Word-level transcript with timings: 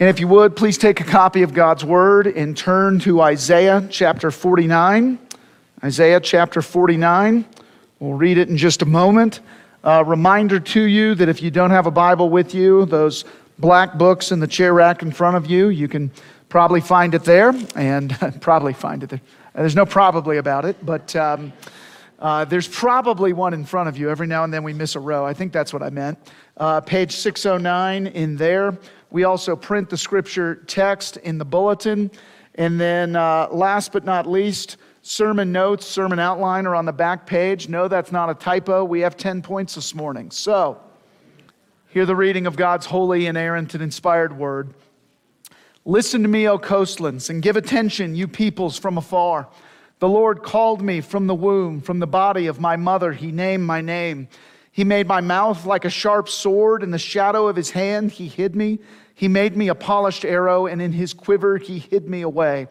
And 0.00 0.08
if 0.08 0.18
you 0.18 0.26
would, 0.26 0.56
please 0.56 0.76
take 0.76 1.00
a 1.00 1.04
copy 1.04 1.42
of 1.42 1.54
God's 1.54 1.84
Word 1.84 2.26
and 2.26 2.56
turn 2.56 2.98
to 3.00 3.20
Isaiah 3.20 3.86
chapter 3.88 4.32
49. 4.32 5.20
Isaiah 5.84 6.18
chapter 6.18 6.62
49. 6.62 7.44
We'll 8.00 8.14
read 8.14 8.36
it 8.36 8.48
in 8.48 8.56
just 8.56 8.82
a 8.82 8.86
moment. 8.86 9.38
A 9.84 10.04
reminder 10.04 10.58
to 10.58 10.82
you 10.82 11.14
that 11.14 11.28
if 11.28 11.40
you 11.40 11.52
don't 11.52 11.70
have 11.70 11.86
a 11.86 11.92
Bible 11.92 12.28
with 12.28 12.56
you, 12.56 12.86
those 12.86 13.24
black 13.60 13.96
books 13.96 14.32
in 14.32 14.40
the 14.40 14.48
chair 14.48 14.74
rack 14.74 15.02
in 15.02 15.12
front 15.12 15.36
of 15.36 15.46
you, 15.46 15.68
you 15.68 15.86
can 15.86 16.10
probably 16.48 16.80
find 16.80 17.14
it 17.14 17.22
there, 17.22 17.54
and 17.76 18.16
probably 18.40 18.72
find 18.72 19.04
it 19.04 19.10
there. 19.10 19.20
There's 19.54 19.76
no 19.76 19.86
probably 19.86 20.38
about 20.38 20.64
it, 20.64 20.84
but 20.84 21.14
um, 21.14 21.52
uh, 22.18 22.44
there's 22.44 22.66
probably 22.66 23.32
one 23.32 23.54
in 23.54 23.64
front 23.64 23.88
of 23.88 23.96
you. 23.96 24.10
Every 24.10 24.26
now 24.26 24.42
and 24.42 24.52
then 24.52 24.64
we 24.64 24.72
miss 24.72 24.96
a 24.96 25.00
row. 25.00 25.24
I 25.24 25.34
think 25.34 25.52
that's 25.52 25.72
what 25.72 25.84
I 25.84 25.90
meant. 25.90 26.18
Uh, 26.56 26.80
page 26.80 27.12
609 27.12 28.08
in 28.08 28.36
there. 28.36 28.76
We 29.14 29.22
also 29.22 29.54
print 29.54 29.90
the 29.90 29.96
scripture 29.96 30.56
text 30.66 31.18
in 31.18 31.38
the 31.38 31.44
bulletin. 31.44 32.10
And 32.56 32.80
then, 32.80 33.14
uh, 33.14 33.46
last 33.52 33.92
but 33.92 34.04
not 34.04 34.26
least, 34.26 34.76
sermon 35.02 35.52
notes, 35.52 35.86
sermon 35.86 36.18
outline 36.18 36.66
are 36.66 36.74
on 36.74 36.84
the 36.84 36.92
back 36.92 37.24
page. 37.24 37.68
No, 37.68 37.86
that's 37.86 38.10
not 38.10 38.28
a 38.28 38.34
typo. 38.34 38.82
We 38.82 39.02
have 39.02 39.16
10 39.16 39.40
points 39.40 39.76
this 39.76 39.94
morning. 39.94 40.32
So, 40.32 40.80
hear 41.90 42.06
the 42.06 42.16
reading 42.16 42.48
of 42.48 42.56
God's 42.56 42.86
holy, 42.86 43.26
inerrant, 43.26 43.72
and 43.74 43.84
inspired 43.84 44.36
word. 44.36 44.74
Listen 45.84 46.22
to 46.22 46.28
me, 46.28 46.48
O 46.48 46.58
coastlands, 46.58 47.30
and 47.30 47.40
give 47.40 47.56
attention, 47.56 48.16
you 48.16 48.26
peoples 48.26 48.76
from 48.76 48.98
afar. 48.98 49.48
The 50.00 50.08
Lord 50.08 50.42
called 50.42 50.82
me 50.82 51.00
from 51.00 51.28
the 51.28 51.36
womb, 51.36 51.82
from 51.82 52.00
the 52.00 52.08
body 52.08 52.48
of 52.48 52.58
my 52.58 52.74
mother. 52.74 53.12
He 53.12 53.30
named 53.30 53.62
my 53.62 53.80
name. 53.80 54.26
He 54.72 54.82
made 54.82 55.06
my 55.06 55.20
mouth 55.20 55.66
like 55.66 55.84
a 55.84 55.88
sharp 55.88 56.28
sword. 56.28 56.82
In 56.82 56.90
the 56.90 56.98
shadow 56.98 57.46
of 57.46 57.54
his 57.54 57.70
hand, 57.70 58.10
he 58.10 58.26
hid 58.26 58.56
me. 58.56 58.80
He 59.14 59.28
made 59.28 59.56
me 59.56 59.68
a 59.68 59.74
polished 59.74 60.24
arrow, 60.24 60.66
and 60.66 60.82
in 60.82 60.92
his 60.92 61.14
quiver 61.14 61.56
he 61.56 61.78
hid 61.78 62.08
me 62.08 62.22
away. 62.22 62.66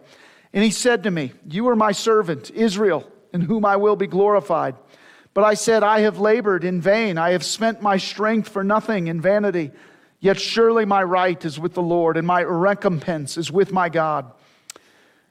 And 0.54 0.64
he 0.64 0.72
said 0.72 1.04
to 1.04 1.12
me, 1.12 1.32
You 1.50 1.68
are 1.70 1.76
my 1.76 1.94
servant, 1.94 2.52
Israel, 2.52 3.10
in 3.32 3.41
whom 3.41 3.66
I 3.66 3.77
will 3.77 3.96
be 3.96 4.08
glorified. 4.08 4.76
But 5.34 5.46
I 5.46 5.55
said, 5.55 5.82
I 5.82 6.02
have 6.02 6.20
labored 6.20 6.63
in 6.63 6.80
vain. 6.80 7.18
I 7.18 7.32
have 7.32 7.44
spent 7.44 7.82
my 7.82 7.98
strength 7.98 8.50
for 8.50 8.63
nothing 8.63 9.08
in 9.08 9.20
vanity. 9.20 9.72
Yet 10.20 10.40
surely 10.40 10.85
my 10.85 11.02
right 11.04 11.44
is 11.44 11.60
with 11.60 11.74
the 11.74 11.82
Lord, 11.82 12.18
and 12.18 12.27
my 12.27 12.44
recompense 12.44 13.38
is 13.38 13.52
with 13.52 13.72
my 13.72 13.90
God. 13.90 14.32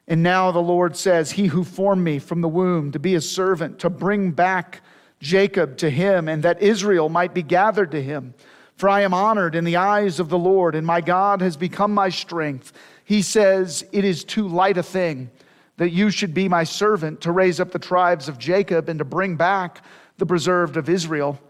And 0.08 0.22
now 0.22 0.50
the 0.50 0.58
Lord 0.58 0.96
says, 0.96 1.30
He 1.30 1.46
who 1.46 1.62
formed 1.62 2.02
me 2.02 2.18
from 2.18 2.40
the 2.40 2.48
womb 2.48 2.92
to 2.92 2.98
be 2.98 3.14
a 3.14 3.20
servant, 3.20 3.78
to 3.80 3.90
bring 3.90 4.32
back 4.32 4.80
Jacob 5.20 5.76
to 5.78 5.88
him, 5.88 6.28
and 6.28 6.42
that 6.42 6.60
Israel 6.60 7.08
might 7.08 7.32
be 7.32 7.42
gathered 7.42 7.92
to 7.92 8.02
him. 8.02 8.34
For 8.82 8.88
I 8.88 9.02
am 9.02 9.14
honored 9.14 9.54
in 9.54 9.62
the 9.62 9.76
eyes 9.76 10.18
of 10.18 10.28
the 10.28 10.36
Lord, 10.36 10.74
and 10.74 10.84
my 10.84 11.00
God 11.00 11.40
has 11.40 11.56
become 11.56 11.94
my 11.94 12.08
strength. 12.08 12.72
He 13.04 13.22
says, 13.22 13.84
It 13.92 14.04
is 14.04 14.24
too 14.24 14.48
light 14.48 14.76
a 14.76 14.82
thing 14.82 15.30
that 15.76 15.92
you 15.92 16.10
should 16.10 16.34
be 16.34 16.48
my 16.48 16.64
servant 16.64 17.20
to 17.20 17.30
raise 17.30 17.60
up 17.60 17.70
the 17.70 17.78
tribes 17.78 18.26
of 18.26 18.40
Jacob 18.40 18.88
and 18.88 18.98
to 18.98 19.04
bring 19.04 19.36
back 19.36 19.84
the 20.18 20.26
preserved 20.26 20.76
of 20.76 20.88
Israel. 20.88 21.40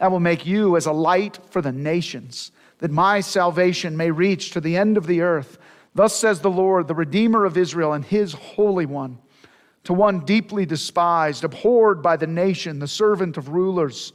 I 0.00 0.08
will 0.08 0.18
make 0.18 0.44
you 0.44 0.76
as 0.76 0.86
a 0.86 0.92
light 0.92 1.38
for 1.50 1.62
the 1.62 1.70
nations, 1.70 2.50
that 2.78 2.90
my 2.90 3.20
salvation 3.20 3.96
may 3.96 4.10
reach 4.10 4.50
to 4.50 4.60
the 4.60 4.76
end 4.76 4.96
of 4.96 5.06
the 5.06 5.20
earth. 5.20 5.58
Thus 5.94 6.16
says 6.16 6.40
the 6.40 6.50
Lord, 6.50 6.88
the 6.88 6.96
Redeemer 6.96 7.44
of 7.44 7.56
Israel 7.56 7.92
and 7.92 8.04
his 8.04 8.32
Holy 8.32 8.86
One, 8.86 9.20
to 9.84 9.92
one 9.92 10.24
deeply 10.24 10.66
despised, 10.66 11.44
abhorred 11.44 12.02
by 12.02 12.16
the 12.16 12.26
nation, 12.26 12.80
the 12.80 12.88
servant 12.88 13.36
of 13.36 13.50
rulers 13.50 14.12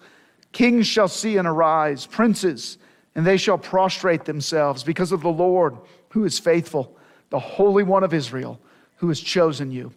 Kings 0.51 0.87
shall 0.87 1.07
see 1.07 1.37
and 1.37 1.47
arise, 1.47 2.05
princes, 2.05 2.77
and 3.15 3.25
they 3.25 3.37
shall 3.37 3.57
prostrate 3.57 4.25
themselves 4.25 4.83
because 4.83 5.11
of 5.11 5.21
the 5.21 5.29
Lord 5.29 5.77
who 6.09 6.25
is 6.25 6.39
faithful, 6.39 6.97
the 7.29 7.39
Holy 7.39 7.83
One 7.83 8.03
of 8.03 8.13
Israel 8.13 8.59
who 8.97 9.07
has 9.07 9.19
chosen 9.19 9.71
you. 9.71 9.91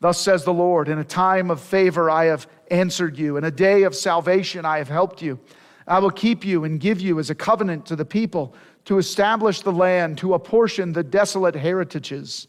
Thus 0.00 0.20
says 0.20 0.44
the 0.44 0.52
Lord 0.52 0.88
In 0.88 0.98
a 0.98 1.04
time 1.04 1.50
of 1.50 1.60
favor 1.60 2.10
I 2.10 2.26
have 2.26 2.46
answered 2.70 3.18
you, 3.18 3.36
in 3.36 3.44
a 3.44 3.50
day 3.50 3.84
of 3.84 3.94
salvation 3.94 4.64
I 4.64 4.78
have 4.78 4.88
helped 4.88 5.22
you. 5.22 5.38
I 5.86 6.00
will 6.00 6.10
keep 6.10 6.44
you 6.44 6.64
and 6.64 6.80
give 6.80 7.00
you 7.00 7.18
as 7.18 7.30
a 7.30 7.34
covenant 7.34 7.86
to 7.86 7.96
the 7.96 8.04
people 8.04 8.54
to 8.86 8.98
establish 8.98 9.60
the 9.60 9.72
land, 9.72 10.18
to 10.18 10.34
apportion 10.34 10.92
the 10.92 11.02
desolate 11.02 11.54
heritages, 11.54 12.48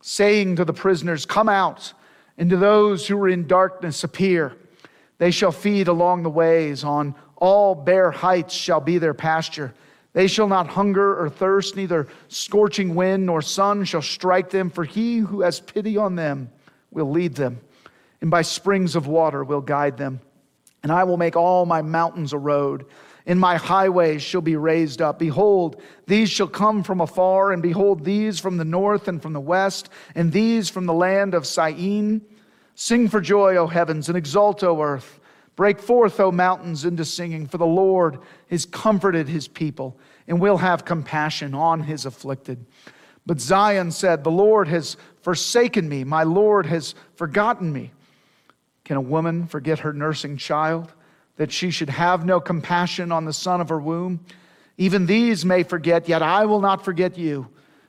saying 0.00 0.56
to 0.56 0.64
the 0.64 0.72
prisoners, 0.72 1.26
Come 1.26 1.48
out, 1.48 1.92
and 2.38 2.50
to 2.50 2.56
those 2.56 3.06
who 3.06 3.18
are 3.20 3.28
in 3.28 3.46
darkness, 3.46 4.04
appear. 4.04 4.56
They 5.18 5.30
shall 5.30 5.52
feed 5.52 5.88
along 5.88 6.22
the 6.22 6.30
ways, 6.30 6.84
on 6.84 7.14
all 7.36 7.74
bare 7.74 8.10
heights 8.10 8.54
shall 8.54 8.80
be 8.80 8.98
their 8.98 9.14
pasture. 9.14 9.74
They 10.12 10.26
shall 10.26 10.48
not 10.48 10.68
hunger 10.68 11.20
or 11.20 11.28
thirst, 11.28 11.76
neither 11.76 12.08
scorching 12.28 12.94
wind 12.94 13.26
nor 13.26 13.42
sun 13.42 13.84
shall 13.84 14.02
strike 14.02 14.50
them, 14.50 14.70
for 14.70 14.84
he 14.84 15.18
who 15.18 15.42
has 15.42 15.60
pity 15.60 15.96
on 15.96 16.16
them 16.16 16.50
will 16.90 17.10
lead 17.10 17.34
them, 17.34 17.60
and 18.20 18.30
by 18.30 18.42
springs 18.42 18.96
of 18.96 19.06
water 19.06 19.44
will 19.44 19.60
guide 19.60 19.98
them. 19.98 20.20
And 20.82 20.92
I 20.92 21.04
will 21.04 21.16
make 21.16 21.36
all 21.36 21.66
my 21.66 21.82
mountains 21.82 22.32
a 22.32 22.38
road, 22.38 22.86
and 23.26 23.40
my 23.40 23.56
highways 23.56 24.22
shall 24.22 24.40
be 24.40 24.56
raised 24.56 25.02
up. 25.02 25.18
Behold, 25.18 25.82
these 26.06 26.30
shall 26.30 26.46
come 26.46 26.82
from 26.82 27.00
afar, 27.00 27.52
and 27.52 27.62
behold, 27.62 28.04
these 28.04 28.38
from 28.38 28.56
the 28.56 28.64
north 28.64 29.08
and 29.08 29.20
from 29.20 29.32
the 29.32 29.40
west, 29.40 29.90
and 30.14 30.32
these 30.32 30.70
from 30.70 30.86
the 30.86 30.94
land 30.94 31.34
of 31.34 31.46
Syene. 31.46 32.22
Sing 32.78 33.08
for 33.08 33.22
joy, 33.22 33.56
O 33.56 33.66
heavens, 33.66 34.08
and 34.08 34.18
exult, 34.18 34.62
O 34.62 34.82
earth. 34.82 35.18
Break 35.56 35.80
forth, 35.80 36.20
O 36.20 36.30
mountains, 36.30 36.84
into 36.84 37.06
singing, 37.06 37.46
for 37.46 37.56
the 37.56 37.64
Lord 37.64 38.18
has 38.50 38.66
comforted 38.66 39.26
his 39.26 39.48
people 39.48 39.98
and 40.28 40.38
will 40.38 40.58
have 40.58 40.84
compassion 40.84 41.54
on 41.54 41.82
his 41.82 42.04
afflicted. 42.04 42.66
But 43.24 43.40
Zion 43.40 43.90
said, 43.90 44.22
The 44.22 44.30
Lord 44.30 44.68
has 44.68 44.98
forsaken 45.22 45.88
me, 45.88 46.04
my 46.04 46.22
Lord 46.22 46.66
has 46.66 46.94
forgotten 47.14 47.72
me. 47.72 47.92
Can 48.84 48.98
a 48.98 49.00
woman 49.00 49.46
forget 49.46 49.78
her 49.78 49.94
nursing 49.94 50.36
child, 50.36 50.92
that 51.36 51.50
she 51.50 51.70
should 51.70 51.90
have 51.90 52.26
no 52.26 52.40
compassion 52.40 53.10
on 53.10 53.24
the 53.24 53.32
son 53.32 53.62
of 53.62 53.70
her 53.70 53.80
womb? 53.80 54.20
Even 54.76 55.06
these 55.06 55.46
may 55.46 55.62
forget, 55.62 56.10
yet 56.10 56.20
I 56.20 56.44
will 56.44 56.60
not 56.60 56.84
forget 56.84 57.16
you. 57.16 57.48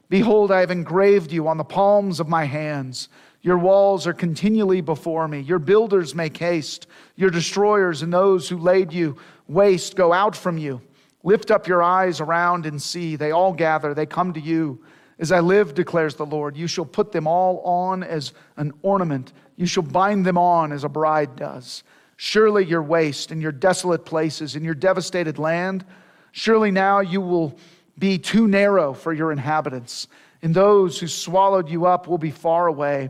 Behold, 0.09 0.49
I 0.49 0.61
have 0.61 0.71
engraved 0.71 1.33
you 1.33 1.49
on 1.49 1.57
the 1.57 1.65
palms 1.65 2.21
of 2.21 2.29
my 2.29 2.45
hands. 2.45 3.09
Your 3.41 3.57
walls 3.57 4.07
are 4.07 4.13
continually 4.13 4.81
before 4.81 5.27
me. 5.27 5.39
Your 5.39 5.59
builders 5.59 6.15
make 6.15 6.37
haste. 6.37 6.87
Your 7.15 7.29
destroyers 7.29 8.01
and 8.01 8.11
those 8.11 8.49
who 8.49 8.57
laid 8.57 8.91
you 8.91 9.17
waste 9.47 9.95
go 9.95 10.11
out 10.11 10.35
from 10.35 10.57
you. 10.57 10.81
Lift 11.23 11.51
up 11.51 11.67
your 11.67 11.83
eyes 11.83 12.19
around 12.19 12.65
and 12.65 12.81
see. 12.81 13.15
They 13.15 13.31
all 13.31 13.53
gather, 13.53 13.93
they 13.93 14.05
come 14.05 14.33
to 14.33 14.39
you. 14.39 14.83
As 15.19 15.31
I 15.31 15.39
live, 15.39 15.73
declares 15.73 16.15
the 16.15 16.25
Lord, 16.25 16.55
you 16.55 16.67
shall 16.67 16.85
put 16.85 17.11
them 17.11 17.25
all 17.27 17.59
on 17.61 18.03
as 18.03 18.33
an 18.55 18.71
ornament. 18.83 19.33
You 19.55 19.65
shall 19.65 19.83
bind 19.83 20.25
them 20.25 20.37
on 20.37 20.71
as 20.71 20.83
a 20.83 20.89
bride 20.89 21.35
does. 21.35 21.83
Surely 22.17 22.65
your 22.65 22.83
waste 22.83 23.31
and 23.31 23.41
your 23.41 23.51
desolate 23.51 24.05
places 24.05 24.55
and 24.55 24.63
your 24.63 24.75
devastated 24.75 25.39
land, 25.39 25.85
surely 26.31 26.71
now 26.71 26.99
you 26.99 27.21
will 27.21 27.57
be 27.97 28.17
too 28.17 28.47
narrow 28.47 28.93
for 28.93 29.11
your 29.11 29.31
inhabitants, 29.31 30.07
and 30.43 30.53
those 30.53 30.99
who 30.99 31.07
swallowed 31.07 31.69
you 31.69 31.85
up 31.87 32.07
will 32.07 32.19
be 32.19 32.31
far 32.31 32.67
away. 32.67 33.09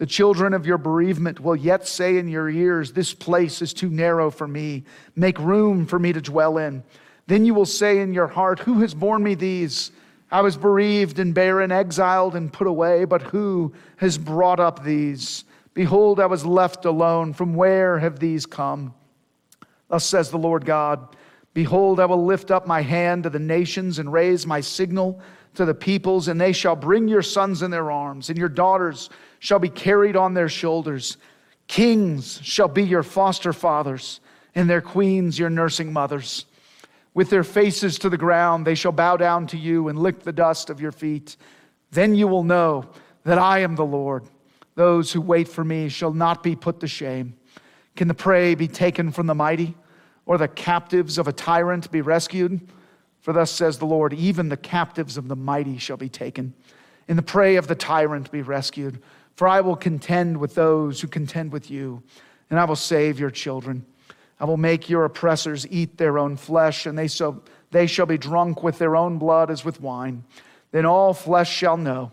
The 0.00 0.06
children 0.06 0.54
of 0.54 0.64
your 0.64 0.78
bereavement 0.78 1.40
will 1.40 1.54
yet 1.54 1.86
say 1.86 2.16
in 2.16 2.26
your 2.26 2.48
ears, 2.48 2.90
This 2.90 3.12
place 3.12 3.60
is 3.60 3.74
too 3.74 3.90
narrow 3.90 4.30
for 4.30 4.48
me. 4.48 4.84
Make 5.14 5.38
room 5.38 5.84
for 5.84 5.98
me 5.98 6.14
to 6.14 6.22
dwell 6.22 6.56
in. 6.56 6.82
Then 7.26 7.44
you 7.44 7.52
will 7.52 7.66
say 7.66 8.00
in 8.00 8.14
your 8.14 8.26
heart, 8.26 8.60
Who 8.60 8.80
has 8.80 8.94
borne 8.94 9.22
me 9.22 9.34
these? 9.34 9.92
I 10.32 10.40
was 10.40 10.56
bereaved 10.56 11.18
and 11.18 11.34
barren, 11.34 11.70
exiled 11.70 12.34
and 12.34 12.50
put 12.50 12.66
away, 12.66 13.04
but 13.04 13.20
who 13.20 13.74
has 13.98 14.16
brought 14.16 14.58
up 14.58 14.82
these? 14.82 15.44
Behold, 15.74 16.18
I 16.18 16.24
was 16.26 16.46
left 16.46 16.86
alone. 16.86 17.34
From 17.34 17.54
where 17.54 17.98
have 17.98 18.18
these 18.18 18.46
come? 18.46 18.94
Thus 19.88 20.06
says 20.06 20.30
the 20.30 20.38
Lord 20.38 20.64
God 20.64 21.14
Behold, 21.52 22.00
I 22.00 22.06
will 22.06 22.24
lift 22.24 22.50
up 22.50 22.66
my 22.66 22.80
hand 22.80 23.24
to 23.24 23.30
the 23.30 23.38
nations 23.38 23.98
and 23.98 24.10
raise 24.10 24.46
my 24.46 24.62
signal 24.62 25.20
to 25.56 25.66
the 25.66 25.74
peoples, 25.74 26.28
and 26.28 26.40
they 26.40 26.52
shall 26.52 26.76
bring 26.76 27.06
your 27.06 27.20
sons 27.20 27.60
in 27.60 27.70
their 27.70 27.90
arms, 27.90 28.30
and 28.30 28.38
your 28.38 28.48
daughters 28.48 29.10
shall 29.40 29.58
be 29.58 29.68
carried 29.68 30.14
on 30.14 30.34
their 30.34 30.48
shoulders. 30.48 31.16
Kings 31.66 32.40
shall 32.42 32.68
be 32.68 32.84
your 32.84 33.02
foster 33.02 33.52
fathers, 33.52 34.20
and 34.54 34.70
their 34.70 34.80
queens 34.80 35.38
your 35.38 35.50
nursing 35.50 35.92
mothers. 35.92 36.44
With 37.14 37.30
their 37.30 37.42
faces 37.42 37.98
to 37.98 38.08
the 38.08 38.16
ground, 38.16 38.66
they 38.66 38.76
shall 38.76 38.92
bow 38.92 39.16
down 39.16 39.48
to 39.48 39.56
you 39.56 39.88
and 39.88 39.98
lick 39.98 40.20
the 40.20 40.32
dust 40.32 40.70
of 40.70 40.80
your 40.80 40.92
feet. 40.92 41.36
Then 41.90 42.14
you 42.14 42.28
will 42.28 42.44
know 42.44 42.88
that 43.24 43.38
I 43.38 43.60
am 43.60 43.74
the 43.74 43.84
Lord. 43.84 44.24
Those 44.76 45.12
who 45.12 45.20
wait 45.20 45.48
for 45.48 45.64
me 45.64 45.88
shall 45.88 46.12
not 46.12 46.42
be 46.42 46.54
put 46.54 46.80
to 46.80 46.86
shame. 46.86 47.34
Can 47.96 48.08
the 48.08 48.14
prey 48.14 48.54
be 48.54 48.68
taken 48.68 49.10
from 49.10 49.26
the 49.26 49.34
mighty, 49.34 49.74
or 50.26 50.38
the 50.38 50.48
captives 50.48 51.18
of 51.18 51.26
a 51.26 51.32
tyrant 51.32 51.90
be 51.90 52.00
rescued? 52.00 52.60
For 53.20 53.32
thus 53.32 53.50
says 53.50 53.78
the 53.78 53.86
Lord, 53.86 54.12
even 54.14 54.48
the 54.48 54.56
captives 54.56 55.16
of 55.16 55.28
the 55.28 55.36
mighty 55.36 55.78
shall 55.78 55.96
be 55.96 56.08
taken, 56.08 56.54
and 57.08 57.18
the 57.18 57.22
prey 57.22 57.56
of 57.56 57.66
the 57.66 57.74
tyrant 57.74 58.30
be 58.30 58.42
rescued. 58.42 59.02
For 59.40 59.48
I 59.48 59.62
will 59.62 59.74
contend 59.74 60.36
with 60.36 60.54
those 60.54 61.00
who 61.00 61.08
contend 61.08 61.50
with 61.50 61.70
you, 61.70 62.02
and 62.50 62.60
I 62.60 62.66
will 62.66 62.76
save 62.76 63.18
your 63.18 63.30
children. 63.30 63.86
I 64.38 64.44
will 64.44 64.58
make 64.58 64.90
your 64.90 65.06
oppressors 65.06 65.66
eat 65.70 65.96
their 65.96 66.18
own 66.18 66.36
flesh, 66.36 66.84
and 66.84 66.98
they 66.98 67.08
shall, 67.08 67.42
they 67.70 67.86
shall 67.86 68.04
be 68.04 68.18
drunk 68.18 68.62
with 68.62 68.76
their 68.76 68.96
own 68.96 69.16
blood 69.16 69.50
as 69.50 69.64
with 69.64 69.80
wine. 69.80 70.24
Then 70.72 70.84
all 70.84 71.14
flesh 71.14 71.50
shall 71.50 71.78
know 71.78 72.12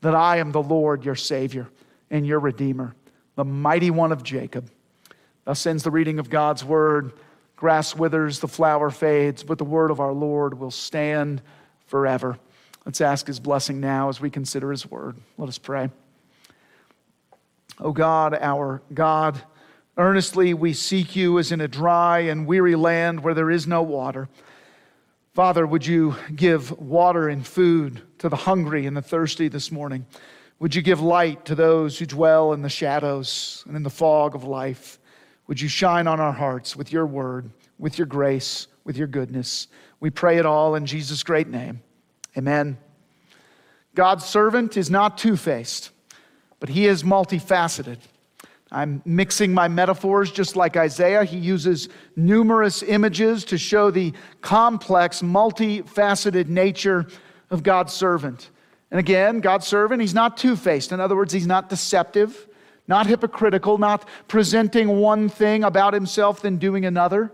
that 0.00 0.16
I 0.16 0.38
am 0.38 0.50
the 0.50 0.60
Lord 0.60 1.04
your 1.04 1.14
Savior 1.14 1.68
and 2.10 2.26
your 2.26 2.40
Redeemer, 2.40 2.96
the 3.36 3.44
mighty 3.44 3.92
one 3.92 4.10
of 4.10 4.24
Jacob. 4.24 4.68
Thus 5.44 5.64
ends 5.66 5.84
the 5.84 5.92
reading 5.92 6.18
of 6.18 6.30
God's 6.30 6.64
word. 6.64 7.12
Grass 7.54 7.94
withers, 7.94 8.40
the 8.40 8.48
flower 8.48 8.90
fades, 8.90 9.44
but 9.44 9.58
the 9.58 9.64
word 9.64 9.92
of 9.92 10.00
our 10.00 10.12
Lord 10.12 10.58
will 10.58 10.72
stand 10.72 11.42
forever. 11.86 12.36
Let's 12.84 13.00
ask 13.00 13.28
his 13.28 13.38
blessing 13.38 13.78
now 13.78 14.08
as 14.08 14.20
we 14.20 14.30
consider 14.30 14.72
his 14.72 14.84
word. 14.90 15.16
Let 15.38 15.48
us 15.48 15.58
pray. 15.58 15.90
O 17.78 17.92
God, 17.92 18.34
our 18.34 18.82
God, 18.92 19.40
earnestly 19.96 20.54
we 20.54 20.72
seek 20.72 21.14
you 21.14 21.38
as 21.38 21.52
in 21.52 21.60
a 21.60 21.68
dry 21.68 22.20
and 22.20 22.46
weary 22.46 22.74
land 22.74 23.22
where 23.22 23.34
there 23.34 23.50
is 23.50 23.66
no 23.66 23.82
water. 23.82 24.28
Father, 25.34 25.66
would 25.66 25.86
you 25.86 26.16
give 26.34 26.72
water 26.78 27.28
and 27.28 27.46
food 27.46 28.00
to 28.18 28.30
the 28.30 28.36
hungry 28.36 28.86
and 28.86 28.96
the 28.96 29.02
thirsty 29.02 29.48
this 29.48 29.70
morning? 29.70 30.06
Would 30.58 30.74
you 30.74 30.80
give 30.80 31.02
light 31.02 31.44
to 31.44 31.54
those 31.54 31.98
who 31.98 32.06
dwell 32.06 32.54
in 32.54 32.62
the 32.62 32.70
shadows 32.70 33.62
and 33.66 33.76
in 33.76 33.82
the 33.82 33.90
fog 33.90 34.34
of 34.34 34.44
life? 34.44 34.98
Would 35.46 35.60
you 35.60 35.68
shine 35.68 36.06
on 36.06 36.18
our 36.18 36.32
hearts 36.32 36.74
with 36.74 36.90
your 36.90 37.04
word, 37.04 37.50
with 37.78 37.98
your 37.98 38.06
grace, 38.06 38.66
with 38.84 38.96
your 38.96 39.06
goodness? 39.06 39.68
We 40.00 40.08
pray 40.08 40.38
it 40.38 40.46
all 40.46 40.74
in 40.74 40.86
Jesus' 40.86 41.22
great 41.22 41.48
name. 41.48 41.82
Amen. 42.36 42.78
God's 43.94 44.24
servant 44.24 44.78
is 44.78 44.90
not 44.90 45.18
two 45.18 45.36
faced, 45.36 45.90
but 46.60 46.68
he 46.68 46.86
is 46.86 47.02
multifaceted. 47.02 47.98
I'm 48.72 49.00
mixing 49.04 49.54
my 49.54 49.68
metaphors 49.68 50.32
just 50.32 50.56
like 50.56 50.76
Isaiah. 50.76 51.24
He 51.24 51.38
uses 51.38 51.88
numerous 52.16 52.82
images 52.82 53.44
to 53.46 53.58
show 53.58 53.90
the 53.90 54.12
complex, 54.40 55.22
multifaceted 55.22 56.48
nature 56.48 57.06
of 57.50 57.62
God's 57.62 57.92
servant. 57.92 58.50
And 58.90 58.98
again, 58.98 59.40
God's 59.40 59.66
servant, 59.66 60.00
he's 60.00 60.14
not 60.14 60.36
two 60.36 60.56
faced. 60.56 60.92
In 60.92 61.00
other 61.00 61.16
words, 61.16 61.32
he's 61.32 61.46
not 61.46 61.68
deceptive, 61.68 62.48
not 62.88 63.06
hypocritical, 63.06 63.78
not 63.78 64.08
presenting 64.28 64.98
one 64.98 65.28
thing 65.28 65.64
about 65.64 65.94
himself, 65.94 66.42
then 66.42 66.56
doing 66.56 66.84
another, 66.84 67.32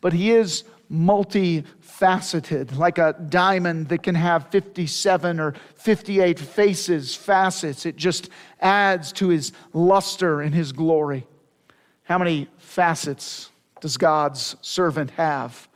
but 0.00 0.12
he 0.12 0.32
is 0.32 0.64
multifaceted, 0.90 2.76
like 2.76 2.98
a 2.98 3.14
diamond 3.28 3.88
that 3.88 4.02
can 4.02 4.14
have 4.14 4.48
57 4.48 5.40
or 5.40 5.54
58 5.76 6.38
faces, 6.38 7.14
facets. 7.14 7.86
It 7.86 7.96
just 7.96 8.28
adds 8.60 9.12
to 9.14 9.28
his 9.28 9.52
luster 9.72 10.40
and 10.40 10.54
his 10.54 10.72
glory. 10.72 11.26
How 12.04 12.18
many 12.18 12.48
facets 12.58 13.50
does 13.80 13.96
God's 13.96 14.56
servant 14.60 15.10
have? 15.12 15.68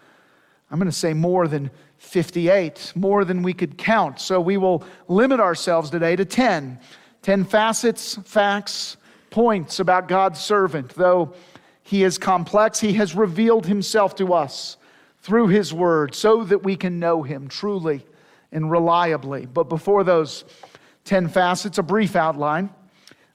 I'm 0.70 0.78
going 0.78 0.90
to 0.90 0.96
say 0.96 1.14
more 1.14 1.48
than 1.48 1.70
58, 1.98 2.92
more 2.94 3.24
than 3.24 3.42
we 3.42 3.52
could 3.52 3.76
count. 3.76 4.20
So 4.20 4.40
we 4.40 4.56
will 4.56 4.84
limit 5.08 5.40
ourselves 5.40 5.90
today 5.90 6.16
to 6.16 6.24
10. 6.24 6.78
10 7.22 7.44
facets, 7.44 8.16
facts, 8.24 8.96
points 9.30 9.80
about 9.80 10.08
God's 10.08 10.40
servant. 10.40 10.90
Though 10.90 11.34
he 11.82 12.02
is 12.04 12.18
complex, 12.18 12.80
he 12.80 12.94
has 12.94 13.14
revealed 13.14 13.66
himself 13.66 14.14
to 14.16 14.32
us 14.32 14.77
through 15.28 15.48
His 15.48 15.74
Word 15.74 16.14
so 16.14 16.42
that 16.44 16.64
we 16.64 16.74
can 16.74 16.98
know 16.98 17.22
Him 17.22 17.48
truly 17.48 18.04
and 18.50 18.70
reliably. 18.70 19.44
But 19.44 19.68
before 19.68 20.02
those 20.02 20.44
10 21.04 21.28
facets, 21.28 21.76
a 21.76 21.82
brief 21.82 22.16
outline. 22.16 22.70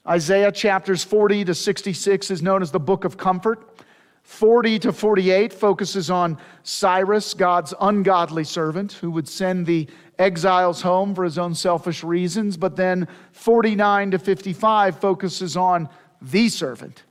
Isaiah 0.06 0.50
chapters 0.50 1.04
40 1.04 1.44
to 1.44 1.54
66 1.54 2.32
is 2.32 2.42
known 2.42 2.62
as 2.62 2.72
the 2.72 2.80
Book 2.80 3.04
of 3.04 3.16
Comfort. 3.16 3.80
40 4.24 4.80
to 4.80 4.92
48 4.92 5.52
focuses 5.52 6.10
on 6.10 6.36
Cyrus, 6.64 7.32
God's 7.32 7.72
ungodly 7.80 8.42
servant, 8.42 8.94
who 8.94 9.12
would 9.12 9.28
send 9.28 9.64
the 9.64 9.86
exiles 10.18 10.82
home 10.82 11.14
for 11.14 11.22
his 11.22 11.38
own 11.38 11.54
selfish 11.54 12.02
reasons. 12.02 12.56
But 12.56 12.74
then 12.74 13.06
49 13.30 14.10
to 14.10 14.18
55 14.18 14.98
focuses 14.98 15.56
on 15.56 15.88
the 16.20 16.48
servant, 16.48 17.04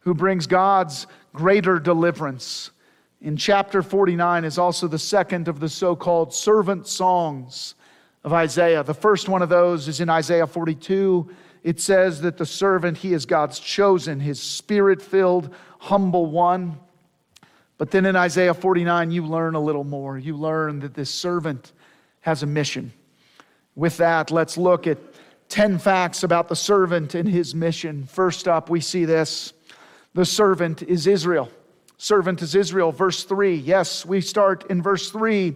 who 0.00 0.14
brings 0.14 0.46
God's 0.46 1.06
greater 1.34 1.78
deliverance 1.78 2.70
in 3.24 3.38
chapter 3.38 3.82
49 3.82 4.44
is 4.44 4.58
also 4.58 4.86
the 4.86 4.98
second 4.98 5.48
of 5.48 5.58
the 5.58 5.68
so 5.68 5.96
called 5.96 6.34
servant 6.34 6.86
songs 6.86 7.74
of 8.22 8.34
Isaiah. 8.34 8.84
The 8.84 8.92
first 8.92 9.30
one 9.30 9.40
of 9.40 9.48
those 9.48 9.88
is 9.88 10.02
in 10.02 10.10
Isaiah 10.10 10.46
42. 10.46 11.30
It 11.62 11.80
says 11.80 12.20
that 12.20 12.36
the 12.36 12.44
servant, 12.44 12.98
he 12.98 13.14
is 13.14 13.24
God's 13.24 13.58
chosen, 13.58 14.20
his 14.20 14.42
spirit 14.42 15.00
filled, 15.00 15.54
humble 15.78 16.26
one. 16.26 16.78
But 17.78 17.90
then 17.90 18.04
in 18.04 18.14
Isaiah 18.14 18.52
49, 18.52 19.10
you 19.10 19.24
learn 19.26 19.54
a 19.54 19.60
little 19.60 19.84
more. 19.84 20.18
You 20.18 20.36
learn 20.36 20.80
that 20.80 20.92
this 20.92 21.10
servant 21.10 21.72
has 22.20 22.42
a 22.42 22.46
mission. 22.46 22.92
With 23.74 23.96
that, 23.96 24.30
let's 24.32 24.58
look 24.58 24.86
at 24.86 24.98
10 25.48 25.78
facts 25.78 26.24
about 26.24 26.48
the 26.48 26.56
servant 26.56 27.14
and 27.14 27.26
his 27.26 27.54
mission. 27.54 28.04
First 28.04 28.48
up, 28.48 28.68
we 28.68 28.82
see 28.82 29.06
this 29.06 29.54
the 30.12 30.26
servant 30.26 30.82
is 30.82 31.06
Israel 31.06 31.48
servant 31.96 32.42
is 32.42 32.54
Israel. 32.54 32.92
Verse 32.92 33.24
3. 33.24 33.54
Yes, 33.54 34.04
we 34.04 34.20
start 34.20 34.70
in 34.70 34.82
verse 34.82 35.10
3. 35.10 35.54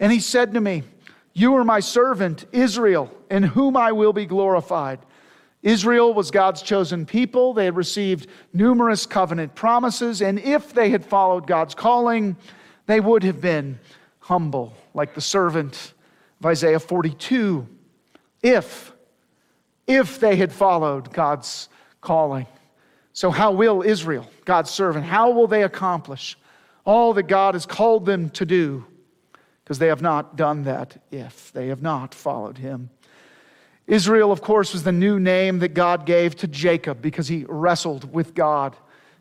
And 0.00 0.12
he 0.12 0.20
said 0.20 0.54
to 0.54 0.60
me, 0.60 0.82
You 1.32 1.54
are 1.56 1.64
my 1.64 1.80
servant, 1.80 2.44
Israel, 2.52 3.14
in 3.30 3.42
whom 3.42 3.76
I 3.76 3.92
will 3.92 4.12
be 4.12 4.26
glorified. 4.26 4.98
Israel 5.62 6.12
was 6.12 6.30
God's 6.30 6.60
chosen 6.60 7.06
people. 7.06 7.54
They 7.54 7.66
had 7.66 7.76
received 7.76 8.26
numerous 8.52 9.06
covenant 9.06 9.54
promises, 9.54 10.20
and 10.20 10.38
if 10.40 10.72
they 10.72 10.90
had 10.90 11.04
followed 11.04 11.46
God's 11.46 11.74
calling, 11.74 12.36
they 12.86 12.98
would 12.98 13.22
have 13.22 13.40
been 13.40 13.78
humble, 14.18 14.74
like 14.92 15.14
the 15.14 15.20
servant 15.20 15.94
of 16.40 16.46
Isaiah 16.46 16.80
42. 16.80 17.66
If, 18.42 18.92
if 19.86 20.18
they 20.18 20.34
had 20.34 20.52
followed 20.52 21.12
God's 21.12 21.68
calling. 22.00 22.46
So, 23.12 23.30
how 23.30 23.52
will 23.52 23.82
Israel, 23.82 24.26
God's 24.44 24.70
servant, 24.70 25.04
how 25.04 25.30
will 25.30 25.46
they 25.46 25.64
accomplish 25.64 26.38
all 26.84 27.12
that 27.14 27.24
God 27.24 27.54
has 27.54 27.66
called 27.66 28.06
them 28.06 28.30
to 28.30 28.46
do? 28.46 28.86
Because 29.62 29.78
they 29.78 29.88
have 29.88 30.02
not 30.02 30.36
done 30.36 30.64
that 30.64 31.02
if 31.10 31.52
they 31.52 31.68
have 31.68 31.82
not 31.82 32.14
followed 32.14 32.58
him. 32.58 32.90
Israel, 33.86 34.32
of 34.32 34.40
course, 34.40 34.72
was 34.72 34.84
the 34.84 34.92
new 34.92 35.18
name 35.20 35.58
that 35.58 35.74
God 35.74 36.06
gave 36.06 36.36
to 36.36 36.48
Jacob 36.48 37.02
because 37.02 37.28
he 37.28 37.44
wrestled 37.48 38.12
with 38.12 38.34
God. 38.34 38.76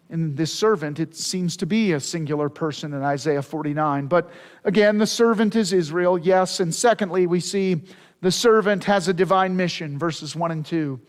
And 0.09 0.35
this 0.35 0.53
servant, 0.53 0.99
it 0.99 1.15
seems 1.15 1.57
to 1.57 1.65
be 1.65 1.93
a 1.93 1.99
singular 1.99 2.49
person 2.49 2.93
in 2.93 3.01
Isaiah 3.01 3.41
49. 3.41 4.07
But 4.07 4.29
again, 4.63 4.97
the 4.97 5.07
servant 5.07 5.55
is 5.55 5.73
Israel, 5.73 6.17
yes. 6.17 6.59
And 6.59 6.73
secondly, 6.73 7.27
we 7.27 7.39
see 7.39 7.81
the 8.21 8.31
servant 8.31 8.83
has 8.83 9.07
a 9.07 9.13
divine 9.13 9.55
mission, 9.55 9.97
verses 9.97 10.35
1 10.35 10.51
and 10.51 10.65
2. 10.65 10.99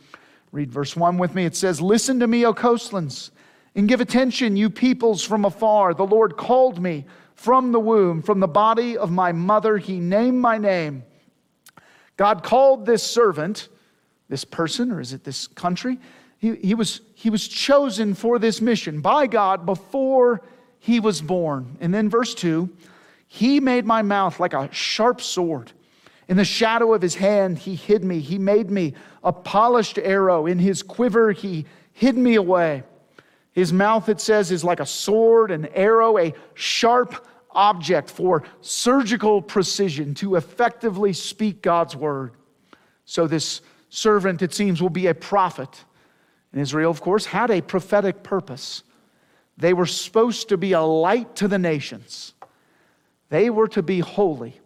Read 0.53 0.71
verse 0.71 0.95
1 0.95 1.17
with 1.17 1.35
me. 1.35 1.47
It 1.47 1.57
says, 1.57 1.81
Listen 1.81 2.21
to 2.21 2.27
me, 2.27 2.45
O 2.45 2.53
coastlands, 2.53 3.31
and 3.75 3.89
give 3.89 4.03
attention, 4.03 4.55
you 4.55 4.69
peoples 4.69 5.25
from 5.25 5.47
afar. 5.47 5.95
The 5.95 6.07
Lord 6.07 6.37
called 6.37 6.81
me 6.81 7.07
from 7.35 7.73
the 7.73 7.81
womb, 7.81 8.23
from 8.23 8.39
the 8.39 8.47
body 8.47 8.97
of 8.99 9.11
my 9.11 9.33
mother. 9.33 9.79
He 9.79 9.99
named 9.99 10.39
my 10.39 10.59
name. 10.59 11.05
God 12.19 12.43
called 12.43 12.85
this 12.85 13.03
servant, 13.03 13.69
this 14.29 14.45
person, 14.45 14.93
or 14.93 15.01
is 15.01 15.15
it 15.15 15.25
this 15.25 15.47
country? 15.47 15.99
He, 16.37 16.55
he, 16.57 16.75
was, 16.75 17.01
he 17.15 17.31
was 17.31 17.49
chosen 17.49 18.15
for 18.15 18.39
this 18.39 18.61
mission 18.61 19.01
by 19.01 19.27
God 19.27 19.65
before 19.65 20.43
he 20.79 21.01
was 21.01 21.23
born. 21.23 21.79
And 21.81 21.95
then 21.95 22.11
verse 22.11 22.35
2 22.35 22.69
He 23.27 23.59
made 23.59 23.87
my 23.87 24.03
mouth 24.03 24.39
like 24.39 24.53
a 24.53 24.69
sharp 24.73 25.23
sword. 25.23 25.73
In 26.33 26.39
the 26.39 26.47
shadow 26.47 26.95
of 26.95 27.03
his 27.03 27.17
hand, 27.17 27.59
he 27.59 27.75
hid 27.75 28.03
me. 28.03 28.19
He 28.21 28.39
made 28.39 28.71
me 28.71 28.95
a 29.23 29.35
polished 29.35 29.99
arrow. 29.99 30.47
In 30.47 30.59
his 30.59 30.83
quiver, 30.83 31.31
he 31.31 31.67
hid 31.93 32.17
me 32.17 32.37
away. 32.37 32.85
His 33.53 33.71
mouth, 33.71 34.09
it 34.09 34.19
says, 34.19 34.51
is 34.51 34.65
like 34.65 34.81
a 34.81 34.87
sword, 34.87 35.51
an 35.51 35.67
arrow, 35.75 36.17
a 36.17 36.33
sharp 36.55 37.27
object 37.51 38.09
for 38.09 38.45
surgical 38.63 39.43
precision 39.43 40.15
to 40.15 40.37
effectively 40.37 41.13
speak 41.13 41.61
God's 41.61 41.95
word. 41.95 42.33
So, 43.05 43.27
this 43.27 43.61
servant, 43.91 44.41
it 44.41 44.55
seems, 44.55 44.81
will 44.81 44.89
be 44.89 45.09
a 45.09 45.15
prophet. 45.15 45.85
And 46.51 46.63
Israel, 46.63 46.91
of 46.91 47.03
course, 47.03 47.27
had 47.27 47.51
a 47.51 47.61
prophetic 47.61 48.23
purpose. 48.23 48.85
They 49.59 49.75
were 49.75 49.85
supposed 49.85 50.49
to 50.49 50.57
be 50.57 50.73
a 50.73 50.81
light 50.81 51.37
to 51.37 51.47
the 51.47 51.59
nations, 51.59 52.33
they 53.29 53.51
were 53.51 53.69
to 53.69 53.83
be 53.83 54.01
holy 54.01 54.62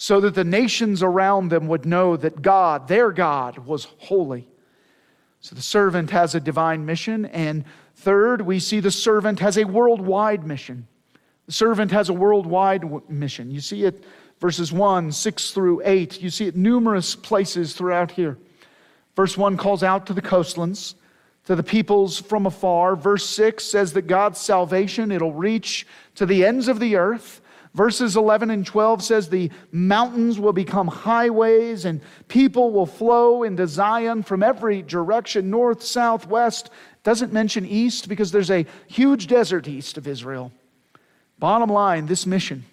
so 0.00 0.20
that 0.20 0.36
the 0.36 0.44
nations 0.44 1.02
around 1.02 1.48
them 1.48 1.66
would 1.66 1.84
know 1.84 2.16
that 2.16 2.40
God, 2.40 2.86
their 2.86 3.10
God, 3.10 3.58
was 3.58 3.88
holy. 3.98 4.46
So 5.40 5.56
the 5.56 5.60
servant 5.60 6.10
has 6.10 6.36
a 6.36 6.40
divine 6.40 6.86
mission. 6.86 7.26
And 7.26 7.64
third, 7.96 8.40
we 8.42 8.60
see 8.60 8.78
the 8.78 8.92
servant 8.92 9.40
has 9.40 9.58
a 9.58 9.64
worldwide 9.64 10.46
mission. 10.46 10.86
The 11.46 11.52
servant 11.52 11.90
has 11.90 12.10
a 12.10 12.12
worldwide 12.12 13.10
mission. 13.10 13.50
You 13.50 13.60
see 13.60 13.82
it 13.82 14.04
verses 14.38 14.72
1, 14.72 15.10
6 15.10 15.50
through 15.50 15.82
8. 15.84 16.22
You 16.22 16.30
see 16.30 16.46
it 16.46 16.54
numerous 16.54 17.16
places 17.16 17.72
throughout 17.72 18.12
here. 18.12 18.38
Verse 19.16 19.36
1 19.36 19.56
calls 19.56 19.82
out 19.82 20.06
to 20.06 20.12
the 20.12 20.22
coastlands, 20.22 20.94
to 21.46 21.56
the 21.56 21.64
peoples 21.64 22.20
from 22.20 22.46
afar. 22.46 22.94
Verse 22.94 23.26
6 23.26 23.64
says 23.64 23.94
that 23.94 24.02
God's 24.02 24.38
salvation, 24.38 25.10
it'll 25.10 25.32
reach 25.32 25.88
to 26.14 26.24
the 26.24 26.44
ends 26.44 26.68
of 26.68 26.78
the 26.78 26.94
earth. 26.94 27.40
Verses 27.78 28.16
11 28.16 28.50
and 28.50 28.66
12 28.66 29.04
says 29.04 29.28
the 29.28 29.52
mountains 29.70 30.40
will 30.40 30.52
become 30.52 30.88
highways 30.88 31.84
and 31.84 32.00
people 32.26 32.72
will 32.72 32.86
flow 32.86 33.44
into 33.44 33.68
Zion 33.68 34.24
from 34.24 34.42
every 34.42 34.82
direction, 34.82 35.48
north, 35.48 35.84
south, 35.84 36.26
west. 36.26 36.70
Doesn't 37.04 37.32
mention 37.32 37.64
east 37.64 38.08
because 38.08 38.32
there's 38.32 38.50
a 38.50 38.66
huge 38.88 39.28
desert 39.28 39.68
east 39.68 39.96
of 39.96 40.08
Israel. 40.08 40.50
Bottom 41.38 41.70
line, 41.70 42.06
this 42.06 42.26
mission 42.26 42.64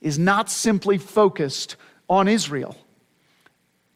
is 0.00 0.18
not 0.18 0.48
simply 0.48 0.96
focused 0.96 1.76
on 2.08 2.26
Israel, 2.26 2.78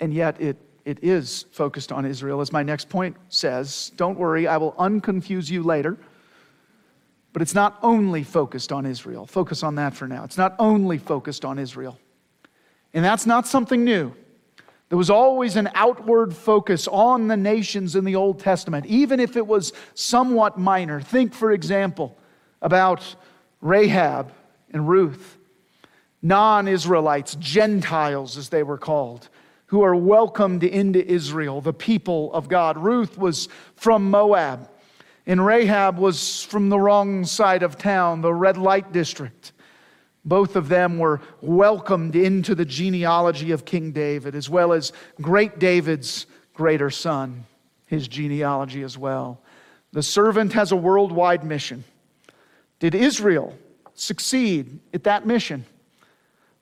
and 0.00 0.12
yet 0.12 0.38
it, 0.38 0.58
it 0.84 0.98
is 1.02 1.46
focused 1.50 1.90
on 1.90 2.04
Israel, 2.04 2.42
as 2.42 2.52
my 2.52 2.62
next 2.62 2.90
point 2.90 3.16
says. 3.30 3.90
Don't 3.96 4.18
worry, 4.18 4.46
I 4.46 4.58
will 4.58 4.72
unconfuse 4.72 5.50
you 5.50 5.62
later. 5.62 5.96
But 7.34 7.42
it's 7.42 7.54
not 7.54 7.78
only 7.82 8.22
focused 8.22 8.70
on 8.70 8.86
Israel. 8.86 9.26
Focus 9.26 9.64
on 9.64 9.74
that 9.74 9.94
for 9.94 10.06
now. 10.06 10.22
It's 10.22 10.38
not 10.38 10.54
only 10.60 10.98
focused 10.98 11.44
on 11.44 11.58
Israel. 11.58 11.98
And 12.94 13.04
that's 13.04 13.26
not 13.26 13.48
something 13.48 13.82
new. 13.84 14.14
There 14.88 14.96
was 14.96 15.10
always 15.10 15.56
an 15.56 15.68
outward 15.74 16.36
focus 16.36 16.86
on 16.86 17.26
the 17.26 17.36
nations 17.36 17.96
in 17.96 18.04
the 18.04 18.14
Old 18.14 18.38
Testament, 18.38 18.86
even 18.86 19.18
if 19.18 19.36
it 19.36 19.48
was 19.48 19.72
somewhat 19.94 20.58
minor. 20.58 21.00
Think, 21.00 21.34
for 21.34 21.50
example, 21.50 22.16
about 22.62 23.16
Rahab 23.60 24.32
and 24.72 24.88
Ruth, 24.88 25.36
non 26.22 26.68
Israelites, 26.68 27.34
Gentiles 27.40 28.38
as 28.38 28.50
they 28.50 28.62
were 28.62 28.78
called, 28.78 29.28
who 29.66 29.82
are 29.82 29.96
welcomed 29.96 30.62
into 30.62 31.04
Israel, 31.04 31.60
the 31.60 31.72
people 31.72 32.32
of 32.32 32.48
God. 32.48 32.78
Ruth 32.78 33.18
was 33.18 33.48
from 33.74 34.08
Moab. 34.08 34.70
And 35.26 35.44
Rahab 35.44 35.98
was 35.98 36.42
from 36.42 36.68
the 36.68 36.78
wrong 36.78 37.24
side 37.24 37.62
of 37.62 37.78
town, 37.78 38.20
the 38.20 38.34
red 38.34 38.58
light 38.58 38.92
district. 38.92 39.52
Both 40.24 40.56
of 40.56 40.68
them 40.68 40.98
were 40.98 41.20
welcomed 41.40 42.16
into 42.16 42.54
the 42.54 42.64
genealogy 42.64 43.50
of 43.50 43.64
King 43.64 43.92
David, 43.92 44.34
as 44.34 44.48
well 44.48 44.72
as 44.72 44.92
great 45.20 45.58
David's 45.58 46.26
greater 46.54 46.90
son, 46.90 47.44
his 47.86 48.08
genealogy 48.08 48.82
as 48.82 48.96
well. 48.96 49.40
The 49.92 50.02
servant 50.02 50.52
has 50.54 50.72
a 50.72 50.76
worldwide 50.76 51.44
mission. 51.44 51.84
Did 52.80 52.94
Israel 52.94 53.54
succeed 53.94 54.80
at 54.92 55.04
that 55.04 55.26
mission? 55.26 55.64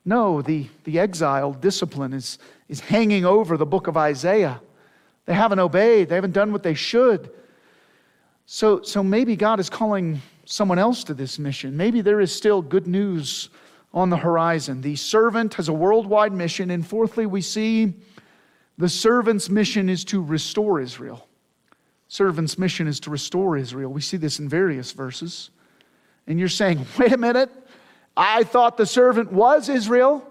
No, 0.05 0.41
the, 0.41 0.67
the 0.83 0.99
exile 0.99 1.53
discipline 1.53 2.13
is, 2.13 2.37
is 2.67 2.81
hanging 2.81 3.25
over 3.25 3.55
the 3.55 3.65
book 3.65 3.87
of 3.87 3.97
Isaiah. 3.97 4.61
They 5.25 5.33
haven't 5.33 5.59
obeyed, 5.59 6.09
they 6.09 6.15
haven't 6.15 6.33
done 6.33 6.51
what 6.51 6.63
they 6.63 6.73
should. 6.73 7.31
So, 8.45 8.81
so 8.81 9.03
maybe 9.03 9.35
God 9.35 9.59
is 9.59 9.69
calling 9.69 10.21
someone 10.45 10.79
else 10.79 11.03
to 11.05 11.13
this 11.13 11.39
mission. 11.39 11.77
Maybe 11.77 12.01
there 12.01 12.19
is 12.19 12.33
still 12.33 12.61
good 12.61 12.87
news 12.87 13.49
on 13.93 14.09
the 14.09 14.17
horizon. 14.17 14.81
The 14.81 14.95
servant 14.95 15.53
has 15.55 15.69
a 15.69 15.73
worldwide 15.73 16.33
mission. 16.33 16.71
And 16.71 16.85
fourthly, 16.85 17.25
we 17.25 17.41
see 17.41 17.93
the 18.77 18.89
servant's 18.89 19.49
mission 19.49 19.87
is 19.89 20.03
to 20.05 20.21
restore 20.21 20.81
Israel. 20.81 21.27
Servant's 22.07 22.57
mission 22.57 22.87
is 22.87 22.99
to 23.01 23.09
restore 23.09 23.57
Israel. 23.57 23.91
We 23.91 24.01
see 24.01 24.17
this 24.17 24.39
in 24.39 24.49
various 24.49 24.91
verses. 24.91 25.49
And 26.27 26.39
you're 26.39 26.49
saying, 26.49 26.85
wait 26.97 27.13
a 27.13 27.17
minute, 27.17 27.49
I 28.15 28.43
thought 28.43 28.77
the 28.77 28.85
servant 28.85 29.31
was 29.31 29.69
Israel. 29.69 30.27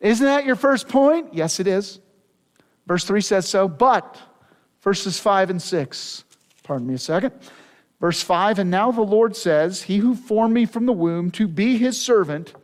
Isn't 0.00 0.26
that 0.26 0.44
your 0.44 0.56
first 0.56 0.88
point? 0.88 1.34
Yes, 1.34 1.60
it 1.60 1.66
is. 1.66 2.00
Verse 2.86 3.04
3 3.04 3.20
says 3.20 3.48
so. 3.48 3.68
But, 3.68 4.18
verses 4.82 5.18
5 5.18 5.50
and 5.50 5.62
6 5.62 6.24
Pardon 6.70 6.86
me 6.86 6.94
a 6.94 6.98
second. 6.98 7.32
Verse 8.00 8.22
5 8.22 8.60
And 8.60 8.70
now 8.70 8.92
the 8.92 9.00
Lord 9.00 9.34
says, 9.34 9.82
He 9.82 9.96
who 9.96 10.14
formed 10.14 10.54
me 10.54 10.66
from 10.66 10.86
the 10.86 10.92
womb 10.92 11.32
to 11.32 11.48
be 11.48 11.78
his 11.78 12.00
servant, 12.00 12.54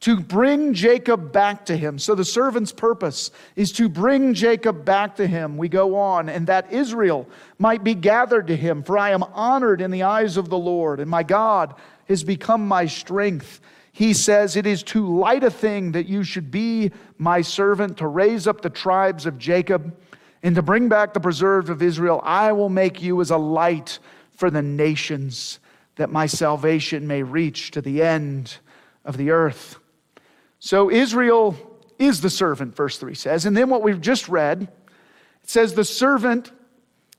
to 0.00 0.18
bring 0.18 0.74
Jacob 0.74 1.30
back 1.30 1.64
to 1.66 1.76
him. 1.76 2.00
So 2.00 2.16
the 2.16 2.24
servant's 2.24 2.72
purpose 2.72 3.30
is 3.54 3.70
to 3.74 3.88
bring 3.88 4.34
Jacob 4.34 4.84
back 4.84 5.14
to 5.14 5.28
him. 5.28 5.56
We 5.56 5.68
go 5.68 5.94
on, 5.94 6.28
and 6.28 6.48
that 6.48 6.72
Israel 6.72 7.28
might 7.60 7.84
be 7.84 7.94
gathered 7.94 8.48
to 8.48 8.56
him. 8.56 8.82
For 8.82 8.98
I 8.98 9.10
am 9.10 9.22
honored 9.22 9.80
in 9.80 9.92
the 9.92 10.02
eyes 10.02 10.36
of 10.36 10.48
the 10.48 10.58
Lord, 10.58 10.98
and 10.98 11.08
my 11.08 11.22
God 11.22 11.76
has 12.08 12.24
become 12.24 12.66
my 12.66 12.86
strength. 12.86 13.60
He 13.92 14.12
says, 14.12 14.56
It 14.56 14.66
is 14.66 14.82
too 14.82 15.06
light 15.06 15.44
a 15.44 15.52
thing 15.52 15.92
that 15.92 16.08
you 16.08 16.24
should 16.24 16.50
be 16.50 16.90
my 17.16 17.42
servant 17.42 17.98
to 17.98 18.08
raise 18.08 18.48
up 18.48 18.60
the 18.60 18.70
tribes 18.70 19.24
of 19.24 19.38
Jacob 19.38 19.96
and 20.42 20.54
to 20.54 20.62
bring 20.62 20.88
back 20.88 21.14
the 21.14 21.20
preserved 21.20 21.68
of 21.68 21.82
Israel, 21.82 22.20
I 22.22 22.52
will 22.52 22.68
make 22.68 23.02
you 23.02 23.20
as 23.20 23.30
a 23.30 23.36
light 23.36 23.98
for 24.36 24.50
the 24.50 24.62
nations, 24.62 25.58
that 25.96 26.10
my 26.10 26.26
salvation 26.26 27.06
may 27.06 27.22
reach 27.22 27.72
to 27.72 27.80
the 27.80 28.02
end 28.02 28.58
of 29.04 29.16
the 29.16 29.30
earth. 29.30 29.78
So 30.60 30.90
Israel 30.90 31.56
is 31.98 32.20
the 32.20 32.30
servant, 32.30 32.76
verse 32.76 32.98
3 32.98 33.14
says. 33.14 33.46
And 33.46 33.56
then 33.56 33.68
what 33.68 33.82
we've 33.82 34.00
just 34.00 34.28
read, 34.28 34.62
it 35.42 35.50
says 35.50 35.74
the 35.74 35.84
servant, 35.84 36.52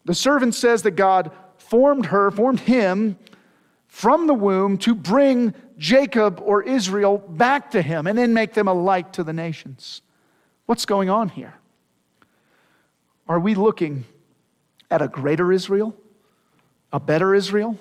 the 0.06 0.16
servant 0.16 0.56
says 0.56 0.84
that 0.84 0.92
God 0.92 1.32
formed 1.58 2.08
her, 2.08 2.32
formed 2.32 2.62
him 2.62 3.18
from 3.88 4.28
the 4.28 4.34
womb 4.34 4.78
to 4.78 4.96
bring 4.96 5.54
Jacob 5.78 6.42
or 6.44 6.64
Israel 6.64 7.18
back 7.18 7.72
to 7.72 7.82
him 7.82 8.08
and 8.08 8.18
then 8.18 8.34
make 8.34 8.54
them 8.54 8.68
a 8.68 8.74
light 8.74 9.14
to 9.14 9.24
the 9.24 9.34
nations. 9.34 10.02
What's 10.68 10.86
going 10.86 11.10
on 11.10 11.30
here? 11.30 11.59
Are 13.29 13.39
we 13.39 13.53
looking 13.55 14.05
at 14.91 15.01
a 15.01 15.07
greater 15.07 15.53
Israel? 15.53 15.95
A 16.91 17.00
better 17.00 17.36
Israel? 17.36 17.77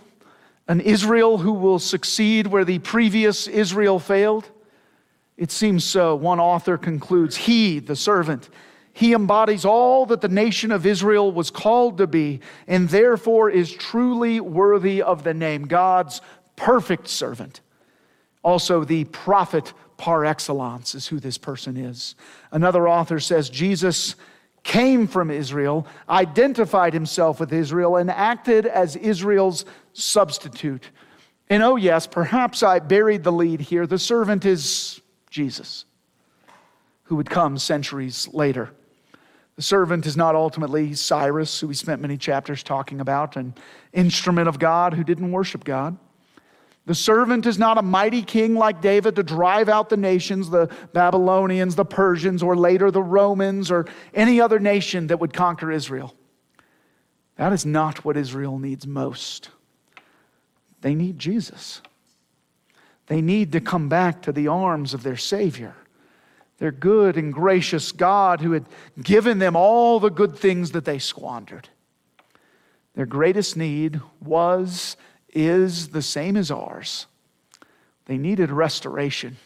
An 0.68 0.80
Israel 0.80 1.38
who 1.38 1.54
will 1.54 1.78
succeed 1.78 2.46
where 2.46 2.66
the 2.66 2.78
previous 2.78 3.48
Israel 3.48 3.98
failed? 3.98 4.50
It 5.38 5.50
seems 5.50 5.84
so. 5.84 6.14
One 6.14 6.38
author 6.38 6.76
concludes 6.76 7.34
He, 7.34 7.78
the 7.78 7.96
servant, 7.96 8.50
he 8.92 9.12
embodies 9.12 9.64
all 9.64 10.06
that 10.06 10.22
the 10.22 10.28
nation 10.28 10.72
of 10.72 10.84
Israel 10.84 11.30
was 11.30 11.52
called 11.52 11.98
to 11.98 12.08
be, 12.08 12.40
and 12.66 12.88
therefore 12.88 13.48
is 13.48 13.72
truly 13.72 14.40
worthy 14.40 15.00
of 15.00 15.22
the 15.22 15.32
name 15.32 15.68
God's 15.68 16.20
perfect 16.56 17.06
servant. 17.06 17.60
Also, 18.42 18.82
the 18.82 19.04
prophet 19.04 19.72
par 19.98 20.24
excellence 20.24 20.96
is 20.96 21.06
who 21.06 21.20
this 21.20 21.38
person 21.38 21.76
is. 21.76 22.16
Another 22.50 22.88
author 22.88 23.20
says 23.20 23.48
Jesus 23.48 24.16
came 24.68 25.06
from 25.06 25.30
Israel, 25.30 25.86
identified 26.10 26.92
himself 26.92 27.40
with 27.40 27.54
Israel, 27.54 27.96
and 27.96 28.10
acted 28.10 28.66
as 28.66 28.96
Israel's 28.96 29.64
substitute. 29.94 30.90
And 31.48 31.62
oh, 31.62 31.76
yes, 31.76 32.06
perhaps 32.06 32.62
I 32.62 32.78
buried 32.78 33.24
the 33.24 33.32
lead 33.32 33.62
here. 33.62 33.86
The 33.86 33.98
servant 33.98 34.44
is 34.44 35.00
Jesus, 35.30 35.86
who 37.04 37.16
would 37.16 37.30
come 37.30 37.56
centuries 37.56 38.28
later. 38.34 38.70
The 39.56 39.62
servant 39.62 40.04
is 40.04 40.18
not 40.18 40.34
ultimately 40.34 40.92
Cyrus, 40.92 41.58
who 41.60 41.68
we 41.68 41.74
spent 41.74 42.02
many 42.02 42.18
chapters 42.18 42.62
talking 42.62 43.00
about, 43.00 43.36
an 43.36 43.54
instrument 43.94 44.48
of 44.48 44.58
God 44.58 44.92
who 44.92 45.02
didn't 45.02 45.32
worship 45.32 45.64
God. 45.64 45.96
The 46.88 46.94
servant 46.94 47.44
is 47.44 47.58
not 47.58 47.76
a 47.76 47.82
mighty 47.82 48.22
king 48.22 48.54
like 48.54 48.80
David 48.80 49.16
to 49.16 49.22
drive 49.22 49.68
out 49.68 49.90
the 49.90 49.98
nations, 49.98 50.48
the 50.48 50.70
Babylonians, 50.94 51.74
the 51.74 51.84
Persians, 51.84 52.42
or 52.42 52.56
later 52.56 52.90
the 52.90 53.02
Romans, 53.02 53.70
or 53.70 53.84
any 54.14 54.40
other 54.40 54.58
nation 54.58 55.08
that 55.08 55.20
would 55.20 55.34
conquer 55.34 55.70
Israel. 55.70 56.14
That 57.36 57.52
is 57.52 57.66
not 57.66 58.06
what 58.06 58.16
Israel 58.16 58.58
needs 58.58 58.86
most. 58.86 59.50
They 60.80 60.94
need 60.94 61.18
Jesus. 61.18 61.82
They 63.06 63.20
need 63.20 63.52
to 63.52 63.60
come 63.60 63.90
back 63.90 64.22
to 64.22 64.32
the 64.32 64.48
arms 64.48 64.94
of 64.94 65.02
their 65.02 65.18
Savior, 65.18 65.74
their 66.56 66.72
good 66.72 67.18
and 67.18 67.34
gracious 67.34 67.92
God 67.92 68.40
who 68.40 68.52
had 68.52 68.64
given 69.02 69.40
them 69.40 69.56
all 69.56 70.00
the 70.00 70.08
good 70.08 70.38
things 70.38 70.70
that 70.70 70.86
they 70.86 70.98
squandered. 70.98 71.68
Their 72.94 73.04
greatest 73.04 73.58
need 73.58 74.00
was 74.22 74.96
is 75.32 75.88
the 75.88 76.02
same 76.02 76.36
as 76.36 76.50
ours. 76.50 77.06
They 78.06 78.16
needed 78.16 78.50
restoration. 78.50 79.36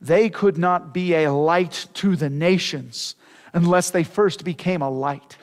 They 0.00 0.30
could 0.30 0.58
not 0.58 0.94
be 0.94 1.14
a 1.14 1.32
light 1.32 1.86
to 1.94 2.16
the 2.16 2.30
nations 2.30 3.14
unless 3.52 3.90
they 3.90 4.04
first 4.04 4.44
became 4.44 4.82
a 4.82 4.90
light, 4.90 5.36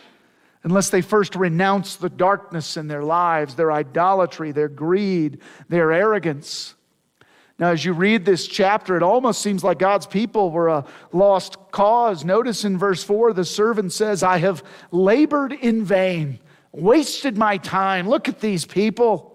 unless 0.64 0.90
they 0.90 1.02
first 1.02 1.36
renounced 1.36 2.02
the 2.02 2.10
darkness 2.10 2.78
in 2.78 2.88
their 2.88 3.04
lives, 3.04 3.56
their 3.56 3.72
idolatry, 3.72 4.52
their 4.52 4.70
greed, 4.70 5.40
their 5.70 5.92
arrogance. 5.92 6.74
Now, 7.58 7.70
as 7.72 7.86
you 7.86 7.94
read 7.94 8.26
this 8.26 8.48
chapter, 8.48 8.98
it 8.98 9.04
almost 9.04 9.42
seems 9.42 9.64
like 9.64 9.80
God's 9.80 10.08
people 10.08 10.52
were 10.52 10.68
a 10.68 10.86
lost 11.12 11.58
cause. 11.72 12.26
Notice 12.26 12.66
in 12.66 12.78
verse 12.78 13.04
4, 13.04 13.34
the 13.34 13.46
servant 13.46 13.94
says, 13.94 14.24
I 14.24 14.40
have 14.40 14.64
labored 14.92 15.54
in 15.54 15.86
vain, 15.86 16.40
wasted 16.72 17.38
my 17.38 17.58
time. 17.58 18.10
Look 18.10 18.28
at 18.28 18.42
these 18.42 18.66
people. 18.66 19.35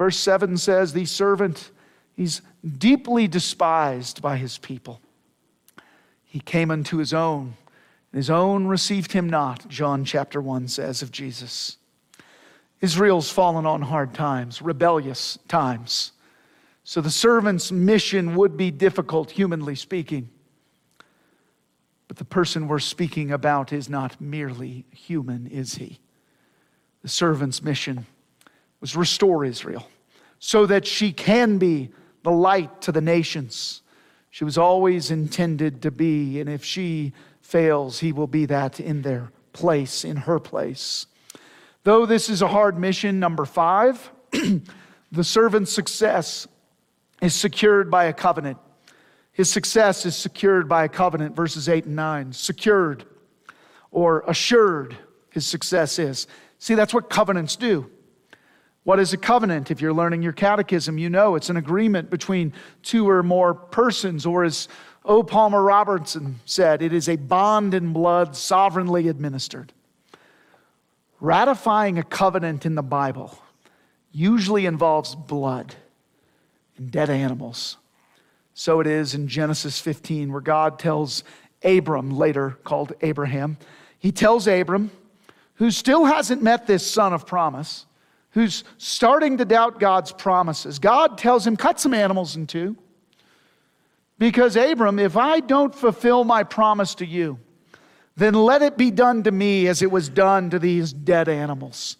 Verse 0.00 0.16
7 0.16 0.56
says, 0.56 0.94
The 0.94 1.04
servant, 1.04 1.72
he's 2.16 2.40
deeply 2.78 3.28
despised 3.28 4.22
by 4.22 4.38
his 4.38 4.56
people. 4.56 4.98
He 6.24 6.40
came 6.40 6.70
unto 6.70 6.96
his 6.96 7.12
own, 7.12 7.52
and 8.10 8.16
his 8.16 8.30
own 8.30 8.66
received 8.66 9.12
him 9.12 9.28
not, 9.28 9.68
John 9.68 10.06
chapter 10.06 10.40
1 10.40 10.68
says 10.68 11.02
of 11.02 11.12
Jesus. 11.12 11.76
Israel's 12.80 13.30
fallen 13.30 13.66
on 13.66 13.82
hard 13.82 14.14
times, 14.14 14.62
rebellious 14.62 15.38
times. 15.48 16.12
So 16.82 17.02
the 17.02 17.10
servant's 17.10 17.70
mission 17.70 18.36
would 18.36 18.56
be 18.56 18.70
difficult, 18.70 19.32
humanly 19.32 19.74
speaking. 19.74 20.30
But 22.08 22.16
the 22.16 22.24
person 22.24 22.68
we're 22.68 22.78
speaking 22.78 23.32
about 23.32 23.70
is 23.70 23.90
not 23.90 24.18
merely 24.18 24.86
human, 24.92 25.46
is 25.46 25.74
he? 25.74 26.00
The 27.02 27.10
servant's 27.10 27.62
mission 27.62 28.06
was 28.80 28.96
restore 28.96 29.44
Israel 29.44 29.86
so 30.38 30.66
that 30.66 30.86
she 30.86 31.12
can 31.12 31.58
be 31.58 31.90
the 32.22 32.30
light 32.30 32.82
to 32.82 32.92
the 32.92 33.00
nations. 33.00 33.82
She 34.30 34.44
was 34.44 34.56
always 34.56 35.10
intended 35.10 35.82
to 35.82 35.90
be, 35.90 36.40
and 36.40 36.48
if 36.48 36.64
she 36.64 37.12
fails, 37.40 38.00
he 38.00 38.12
will 38.12 38.26
be 38.26 38.46
that 38.46 38.80
in 38.80 39.02
their 39.02 39.32
place, 39.52 40.04
in 40.04 40.16
her 40.16 40.38
place. 40.38 41.06
Though 41.82 42.06
this 42.06 42.28
is 42.28 42.42
a 42.42 42.48
hard 42.48 42.78
mission, 42.78 43.20
number 43.20 43.44
five, 43.44 44.10
the 44.30 45.24
servant's 45.24 45.72
success 45.72 46.46
is 47.20 47.34
secured 47.34 47.90
by 47.90 48.04
a 48.04 48.12
covenant. 48.12 48.58
His 49.32 49.50
success 49.50 50.06
is 50.06 50.16
secured 50.16 50.68
by 50.68 50.84
a 50.84 50.88
covenant, 50.88 51.34
verses 51.34 51.68
8 51.68 51.86
and 51.86 51.96
9. 51.96 52.32
Secured 52.32 53.04
or 53.90 54.22
assured, 54.26 54.96
his 55.30 55.46
success 55.46 55.98
is. 55.98 56.26
See, 56.58 56.74
that's 56.74 56.94
what 56.94 57.10
covenants 57.10 57.56
do. 57.56 57.90
What 58.84 58.98
is 58.98 59.12
a 59.12 59.18
covenant? 59.18 59.70
If 59.70 59.80
you're 59.80 59.92
learning 59.92 60.22
your 60.22 60.32
catechism, 60.32 60.96
you 60.96 61.10
know 61.10 61.34
it's 61.34 61.50
an 61.50 61.56
agreement 61.56 62.10
between 62.10 62.52
two 62.82 63.08
or 63.08 63.22
more 63.22 63.52
persons, 63.54 64.24
or 64.24 64.44
as 64.44 64.68
O. 65.04 65.22
Palmer 65.22 65.62
Robertson 65.62 66.40
said, 66.44 66.82
it 66.82 66.92
is 66.92 67.08
a 67.08 67.16
bond 67.16 67.74
in 67.74 67.92
blood 67.92 68.36
sovereignly 68.36 69.08
administered. 69.08 69.72
Ratifying 71.20 71.98
a 71.98 72.02
covenant 72.02 72.64
in 72.64 72.74
the 72.74 72.82
Bible 72.82 73.38
usually 74.12 74.66
involves 74.66 75.14
blood 75.14 75.74
and 76.76 76.90
dead 76.90 77.10
animals. 77.10 77.76
So 78.54 78.80
it 78.80 78.86
is 78.86 79.14
in 79.14 79.28
Genesis 79.28 79.78
15, 79.78 80.32
where 80.32 80.40
God 80.40 80.78
tells 80.78 81.22
Abram, 81.62 82.10
later 82.10 82.58
called 82.64 82.94
Abraham, 83.02 83.58
he 83.98 84.10
tells 84.12 84.46
Abram, 84.46 84.90
who 85.54 85.70
still 85.70 86.06
hasn't 86.06 86.42
met 86.42 86.66
this 86.66 86.90
son 86.90 87.12
of 87.12 87.26
promise, 87.26 87.84
who's 88.32 88.64
starting 88.78 89.38
to 89.38 89.44
doubt 89.44 89.80
God's 89.80 90.12
promises, 90.12 90.78
God 90.78 91.18
tells 91.18 91.46
him, 91.46 91.56
cut 91.56 91.80
some 91.80 91.94
animals 91.94 92.36
in 92.36 92.46
two. 92.46 92.76
Because, 94.18 94.54
Abram, 94.56 94.98
if 94.98 95.16
I 95.16 95.40
don't 95.40 95.74
fulfill 95.74 96.24
my 96.24 96.42
promise 96.42 96.94
to 96.96 97.06
you, 97.06 97.38
then 98.16 98.34
let 98.34 98.60
it 98.60 98.76
be 98.76 98.90
done 98.90 99.22
to 99.22 99.30
me 99.30 99.66
as 99.66 99.80
it 99.80 99.90
was 99.90 100.08
done 100.08 100.50
to 100.50 100.58
these 100.58 100.92
dead 100.92 101.28
animals. 101.28 101.96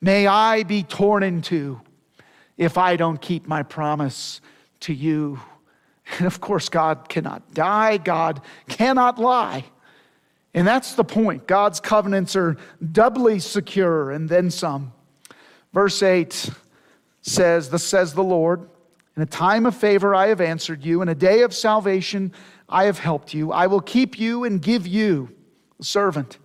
May 0.00 0.26
I 0.26 0.62
be 0.62 0.82
torn 0.84 1.22
in 1.22 1.42
two 1.42 1.80
if 2.56 2.78
I 2.78 2.96
don't 2.96 3.20
keep 3.20 3.46
my 3.48 3.62
promise 3.62 4.40
to 4.80 4.94
you. 4.94 5.40
And 6.18 6.26
of 6.26 6.40
course, 6.40 6.68
God 6.68 7.08
cannot 7.08 7.54
die, 7.54 7.96
God 7.96 8.40
cannot 8.68 9.18
lie. 9.18 9.64
And 10.52 10.66
that's 10.66 10.94
the 10.94 11.04
point. 11.04 11.48
God's 11.48 11.80
covenants 11.80 12.36
are 12.36 12.56
doubly 12.92 13.40
secure 13.40 14.12
and 14.12 14.28
then 14.28 14.50
some. 14.50 14.92
Verse 15.74 16.04
8 16.04 16.50
says, 17.22 17.68
Thus 17.68 17.82
says 17.82 18.14
the 18.14 18.22
Lord, 18.22 18.68
in 19.16 19.22
a 19.22 19.26
time 19.26 19.66
of 19.66 19.74
favor 19.74 20.14
I 20.14 20.28
have 20.28 20.40
answered 20.40 20.84
you, 20.84 21.02
in 21.02 21.08
a 21.08 21.16
day 21.16 21.42
of 21.42 21.52
salvation 21.52 22.32
I 22.68 22.84
have 22.84 23.00
helped 23.00 23.34
you. 23.34 23.50
I 23.50 23.66
will 23.66 23.80
keep 23.80 24.16
you 24.18 24.44
and 24.44 24.62
give 24.62 24.86
you, 24.86 25.34
a 25.80 25.84
servant, 25.84 26.38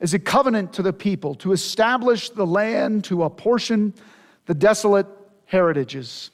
as 0.00 0.14
a 0.14 0.18
covenant 0.20 0.72
to 0.74 0.82
the 0.82 0.92
people, 0.92 1.34
to 1.36 1.50
establish 1.50 2.30
the 2.30 2.46
land, 2.46 3.02
to 3.04 3.24
apportion 3.24 3.92
the 4.46 4.54
desolate 4.54 5.08
heritages. 5.46 6.30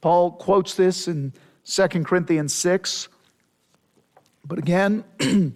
Paul 0.00 0.32
quotes 0.32 0.74
this 0.74 1.06
in 1.06 1.32
2 1.66 1.86
Corinthians 2.02 2.52
6. 2.52 3.08
But 4.44 4.58
again, 4.58 5.04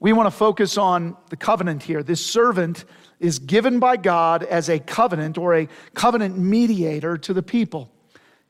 we 0.00 0.14
want 0.14 0.26
to 0.26 0.36
focus 0.36 0.78
on 0.78 1.16
the 1.28 1.36
covenant 1.36 1.82
here. 1.82 2.02
This 2.02 2.24
servant 2.24 2.86
is 3.20 3.38
given 3.38 3.78
by 3.78 3.98
God 3.98 4.42
as 4.42 4.70
a 4.70 4.78
covenant 4.78 5.36
or 5.36 5.54
a 5.54 5.68
covenant 5.94 6.38
mediator 6.38 7.18
to 7.18 7.34
the 7.34 7.42
people. 7.42 7.92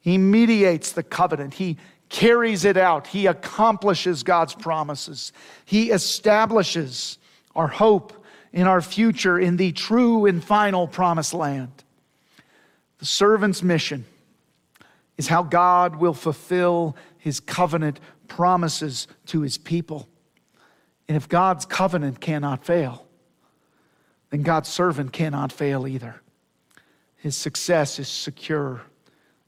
He 0.00 0.16
mediates 0.16 0.92
the 0.92 1.02
covenant, 1.02 1.54
he 1.54 1.76
carries 2.08 2.64
it 2.64 2.76
out, 2.76 3.08
he 3.08 3.26
accomplishes 3.26 4.22
God's 4.22 4.54
promises, 4.54 5.32
he 5.64 5.90
establishes 5.90 7.18
our 7.54 7.68
hope 7.68 8.24
in 8.52 8.66
our 8.66 8.80
future 8.80 9.38
in 9.38 9.56
the 9.56 9.72
true 9.72 10.26
and 10.26 10.42
final 10.42 10.88
promised 10.88 11.34
land. 11.34 11.84
The 12.98 13.06
servant's 13.06 13.62
mission 13.62 14.04
is 15.18 15.26
how 15.28 15.42
God 15.42 15.96
will 15.96 16.14
fulfill 16.14 16.96
his 17.18 17.40
covenant 17.40 18.00
promises 18.28 19.06
to 19.26 19.40
his 19.40 19.58
people. 19.58 20.08
And 21.10 21.16
if 21.16 21.28
God's 21.28 21.66
covenant 21.66 22.20
cannot 22.20 22.64
fail, 22.64 23.04
then 24.30 24.44
God's 24.44 24.68
servant 24.68 25.12
cannot 25.12 25.50
fail 25.50 25.88
either. 25.88 26.22
His 27.16 27.34
success 27.34 27.98
is 27.98 28.06
secure, 28.06 28.82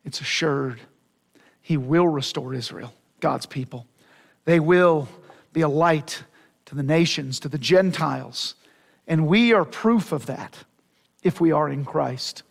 it's 0.05 0.20
assured. 0.20 0.81
He 1.61 1.77
will 1.77 2.09
restore 2.09 2.53
Israel, 2.53 2.92
God's 3.20 3.46
people. 3.46 3.87
They 4.44 4.59
will 4.59 5.09
be 5.53 5.61
a 5.61 5.68
light 5.68 6.25
to 6.64 6.75
the 6.75 6.83
nations, 6.83 7.38
to 7.38 7.48
the 7.48 7.59
Gentiles. 7.59 8.57
And 9.07 9.29
we 9.29 9.53
are 9.53 9.64
proof 9.64 10.11
of 10.11 10.27
that 10.27 10.64
if 11.22 11.40
we 11.40 11.53
are 11.53 11.68
in 11.68 11.85
Christ. 11.85 12.42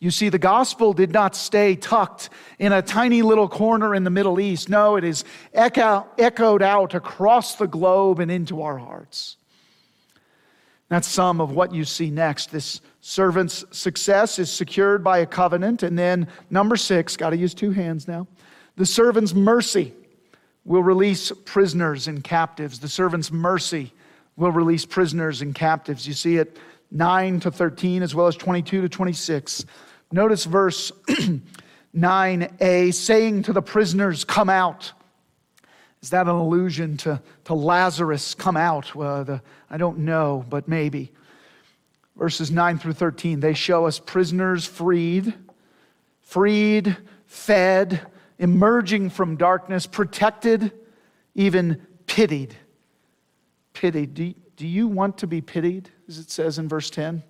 You 0.00 0.12
see, 0.12 0.28
the 0.28 0.38
gospel 0.38 0.92
did 0.92 1.12
not 1.12 1.34
stay 1.34 1.74
tucked 1.74 2.30
in 2.58 2.72
a 2.72 2.82
tiny 2.82 3.22
little 3.22 3.48
corner 3.48 3.94
in 3.94 4.04
the 4.04 4.10
Middle 4.10 4.38
East. 4.38 4.68
No, 4.68 4.94
it 4.96 5.02
is 5.02 5.24
echo, 5.52 6.06
echoed 6.16 6.62
out 6.62 6.94
across 6.94 7.56
the 7.56 7.66
globe 7.66 8.20
and 8.20 8.30
into 8.30 8.62
our 8.62 8.78
hearts. 8.78 9.36
That's 10.88 11.08
some 11.08 11.40
of 11.40 11.50
what 11.50 11.74
you 11.74 11.84
see 11.84 12.10
next. 12.10 12.52
This 12.52 12.80
servant's 13.00 13.64
success 13.72 14.38
is 14.38 14.50
secured 14.50 15.02
by 15.02 15.18
a 15.18 15.26
covenant. 15.26 15.82
And 15.82 15.98
then, 15.98 16.28
number 16.48 16.76
six, 16.76 17.16
got 17.16 17.30
to 17.30 17.36
use 17.36 17.52
two 17.52 17.72
hands 17.72 18.06
now. 18.06 18.26
The 18.76 18.86
servant's 18.86 19.34
mercy 19.34 19.92
will 20.64 20.82
release 20.82 21.32
prisoners 21.44 22.06
and 22.06 22.22
captives. 22.22 22.78
The 22.78 22.88
servant's 22.88 23.32
mercy 23.32 23.92
will 24.36 24.52
release 24.52 24.86
prisoners 24.86 25.42
and 25.42 25.54
captives. 25.54 26.06
You 26.06 26.14
see 26.14 26.36
it 26.36 26.56
9 26.90 27.40
to 27.40 27.50
13 27.50 28.02
as 28.02 28.14
well 28.14 28.26
as 28.26 28.36
22 28.36 28.82
to 28.82 28.88
26. 28.88 29.64
Notice 30.10 30.44
verse 30.44 30.90
9a 31.96 32.94
saying 32.94 33.42
to 33.42 33.52
the 33.52 33.62
prisoners, 33.62 34.24
Come 34.24 34.48
out. 34.48 34.92
Is 36.02 36.10
that 36.10 36.28
an 36.28 36.34
allusion 36.34 36.96
to, 36.98 37.20
to 37.44 37.54
Lazarus 37.54 38.34
come 38.34 38.56
out? 38.56 38.94
Well, 38.94 39.24
the, 39.24 39.42
I 39.68 39.76
don't 39.76 39.98
know, 39.98 40.44
but 40.48 40.68
maybe. 40.68 41.12
Verses 42.16 42.50
9 42.50 42.78
through 42.78 42.92
13, 42.94 43.40
they 43.40 43.54
show 43.54 43.86
us 43.86 43.98
prisoners 43.98 44.64
freed, 44.64 45.34
freed, 46.20 46.96
fed, 47.26 48.00
emerging 48.38 49.10
from 49.10 49.36
darkness, 49.36 49.86
protected, 49.86 50.72
even 51.34 51.84
pitied. 52.06 52.56
Pitied. 53.72 54.14
Do, 54.14 54.34
do 54.58 54.66
you 54.66 54.88
want 54.88 55.18
to 55.18 55.28
be 55.28 55.40
pitied, 55.40 55.88
as 56.08 56.18
it 56.18 56.32
says 56.32 56.58
in 56.58 56.68
verse 56.68 56.90
10? 56.90 57.22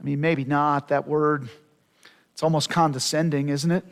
I 0.00 0.04
mean, 0.04 0.20
maybe 0.20 0.44
not. 0.44 0.88
That 0.88 1.08
word, 1.08 1.48
it's 2.32 2.44
almost 2.44 2.70
condescending, 2.70 3.48
isn't 3.48 3.72
it? 3.72 3.84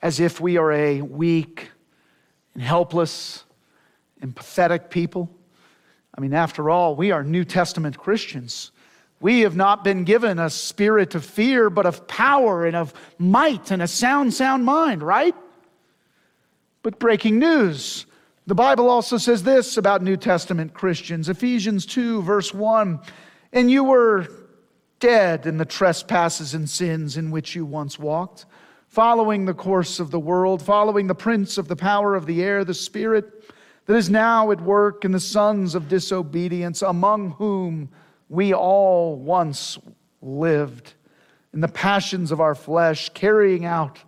As 0.00 0.20
if 0.20 0.40
we 0.40 0.56
are 0.56 0.72
a 0.72 1.02
weak 1.02 1.70
and 2.54 2.62
helpless 2.62 3.44
and 4.22 4.34
pathetic 4.34 4.88
people. 4.88 5.28
I 6.16 6.22
mean, 6.22 6.32
after 6.32 6.70
all, 6.70 6.96
we 6.96 7.10
are 7.10 7.22
New 7.22 7.44
Testament 7.44 7.98
Christians. 7.98 8.70
We 9.20 9.40
have 9.40 9.54
not 9.54 9.84
been 9.84 10.04
given 10.04 10.38
a 10.38 10.48
spirit 10.48 11.14
of 11.14 11.26
fear, 11.26 11.68
but 11.68 11.84
of 11.84 12.08
power 12.08 12.64
and 12.64 12.74
of 12.74 12.94
might 13.18 13.70
and 13.70 13.82
a 13.82 13.86
sound, 13.86 14.32
sound 14.32 14.64
mind, 14.64 15.02
right? 15.02 15.34
But 16.82 16.98
breaking 16.98 17.38
news. 17.38 18.06
The 18.44 18.54
Bible 18.56 18.90
also 18.90 19.18
says 19.18 19.44
this 19.44 19.76
about 19.76 20.02
New 20.02 20.16
Testament 20.16 20.74
Christians. 20.74 21.28
Ephesians 21.28 21.86
2, 21.86 22.22
verse 22.22 22.52
1 22.52 22.98
And 23.52 23.70
you 23.70 23.84
were 23.84 24.26
dead 24.98 25.46
in 25.46 25.58
the 25.58 25.64
trespasses 25.64 26.52
and 26.52 26.68
sins 26.68 27.16
in 27.16 27.30
which 27.30 27.54
you 27.54 27.64
once 27.64 28.00
walked, 28.00 28.46
following 28.88 29.44
the 29.44 29.54
course 29.54 30.00
of 30.00 30.10
the 30.10 30.18
world, 30.18 30.60
following 30.60 31.06
the 31.06 31.14
prince 31.14 31.56
of 31.56 31.68
the 31.68 31.76
power 31.76 32.16
of 32.16 32.26
the 32.26 32.42
air, 32.42 32.64
the 32.64 32.74
spirit 32.74 33.44
that 33.86 33.94
is 33.94 34.10
now 34.10 34.50
at 34.50 34.60
work 34.60 35.04
in 35.04 35.12
the 35.12 35.20
sons 35.20 35.76
of 35.76 35.88
disobedience, 35.88 36.82
among 36.82 37.30
whom 37.32 37.90
we 38.28 38.52
all 38.52 39.14
once 39.14 39.78
lived 40.20 40.94
in 41.54 41.60
the 41.60 41.68
passions 41.68 42.32
of 42.32 42.40
our 42.40 42.56
flesh, 42.56 43.08
carrying 43.10 43.64
out 43.64 44.00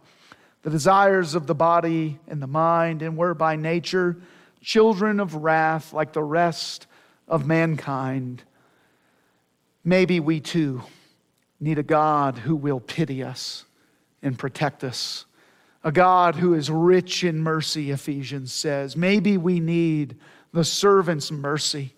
the 0.65 0.71
desires 0.71 1.37
of 1.37 1.47
the 1.47 1.55
body 1.55 2.19
and 2.27 2.43
the 2.43 2.49
mind, 2.49 3.03
and 3.03 3.17
were 3.17 3.35
by 3.35 3.55
nature 3.55 4.17
children 4.61 5.21
of 5.21 5.37
wrath 5.37 5.93
like 5.93 6.13
the 6.13 6.23
rest 6.23 6.89
of 7.29 7.47
mankind. 7.47 8.43
Maybe 9.85 10.19
we 10.19 10.41
too 10.41 10.83
need 11.61 11.79
a 11.79 11.85
God 11.85 12.39
who 12.39 12.57
will 12.57 12.81
pity 12.81 13.23
us 13.23 13.65
and 14.23 14.37
protect 14.37 14.83
us 14.83 15.27
a 15.85 15.93
God 15.93 16.37
who 16.37 16.55
is 16.55 16.71
rich 16.71 17.23
in 17.23 17.39
mercy, 17.39 17.91
Ephesians 17.91 18.53
says. 18.53 18.97
Maybe 18.97 19.37
we 19.37 19.61
need 19.61 20.17
the 20.53 20.65
servant's 20.65 21.31
mercy 21.31 21.93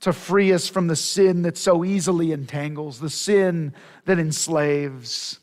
to 0.00 0.12
free 0.12 0.52
us 0.52 0.68
from 0.68 0.86
the 0.86 0.96
sin 0.96 1.42
that 1.42 1.56
so 1.56 1.84
easily 1.84 2.32
entangles, 2.32 3.00
the 3.00 3.10
sin 3.10 3.72
that 4.04 4.18
enslaves. 4.18 5.39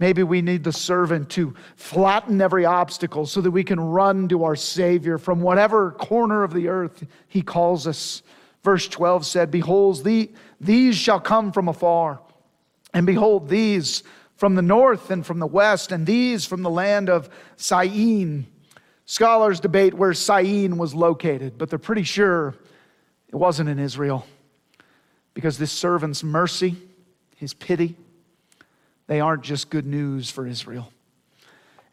Maybe 0.00 0.22
we 0.22 0.40
need 0.40 0.64
the 0.64 0.72
servant 0.72 1.28
to 1.30 1.54
flatten 1.76 2.40
every 2.40 2.64
obstacle 2.64 3.26
so 3.26 3.42
that 3.42 3.50
we 3.50 3.62
can 3.62 3.78
run 3.78 4.28
to 4.28 4.44
our 4.44 4.56
Savior 4.56 5.18
from 5.18 5.42
whatever 5.42 5.92
corner 5.92 6.42
of 6.42 6.54
the 6.54 6.68
earth 6.68 7.06
He 7.28 7.42
calls 7.42 7.86
us. 7.86 8.22
Verse 8.64 8.88
12 8.88 9.26
said, 9.26 9.50
Behold, 9.50 10.02
the, 10.02 10.30
these 10.58 10.96
shall 10.96 11.20
come 11.20 11.52
from 11.52 11.68
afar, 11.68 12.20
and 12.94 13.06
behold, 13.06 13.48
these 13.48 14.02
from 14.36 14.54
the 14.54 14.62
north 14.62 15.10
and 15.10 15.24
from 15.24 15.38
the 15.38 15.46
west, 15.46 15.92
and 15.92 16.06
these 16.06 16.46
from 16.46 16.62
the 16.62 16.70
land 16.70 17.10
of 17.10 17.28
Syene. 17.56 18.46
Scholars 19.04 19.60
debate 19.60 19.92
where 19.92 20.14
Syene 20.14 20.78
was 20.78 20.94
located, 20.94 21.58
but 21.58 21.68
they're 21.68 21.78
pretty 21.78 22.04
sure 22.04 22.54
it 23.28 23.36
wasn't 23.36 23.68
in 23.68 23.78
Israel 23.78 24.26
because 25.34 25.58
this 25.58 25.72
servant's 25.72 26.24
mercy, 26.24 26.76
his 27.36 27.52
pity, 27.52 27.96
they 29.10 29.18
aren't 29.18 29.42
just 29.42 29.70
good 29.70 29.86
news 29.86 30.30
for 30.30 30.46
Israel. 30.46 30.92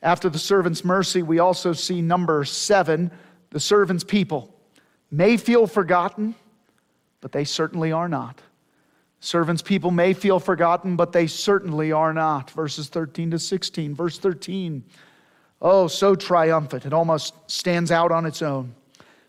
After 0.03 0.29
the 0.29 0.37
servant's 0.37 0.85
mercy, 0.85 1.23
we 1.23 1.39
also 1.39 1.73
see 1.73 1.99
number 1.99 2.45
seven 2.45 3.09
the 3.49 3.59
servant's 3.59 4.03
people 4.03 4.53
may 5.09 5.35
feel 5.35 5.65
forgotten, 5.65 6.35
but 7.19 7.31
they 7.31 7.43
certainly 7.43 7.91
are 7.91 8.07
not. 8.07 8.39
Servants' 9.19 9.63
people 9.63 9.89
may 9.89 10.13
feel 10.13 10.39
forgotten, 10.39 10.95
but 10.95 11.11
they 11.11 11.25
certainly 11.25 11.91
are 11.91 12.13
not. 12.13 12.51
Verses 12.51 12.87
13 12.87 13.31
to 13.31 13.39
16. 13.39 13.95
Verse 13.95 14.19
13. 14.19 14.83
Oh, 15.59 15.87
so 15.87 16.13
triumphant. 16.13 16.85
It 16.85 16.93
almost 16.93 17.33
stands 17.47 17.89
out 17.89 18.11
on 18.11 18.27
its 18.27 18.43
own. 18.43 18.75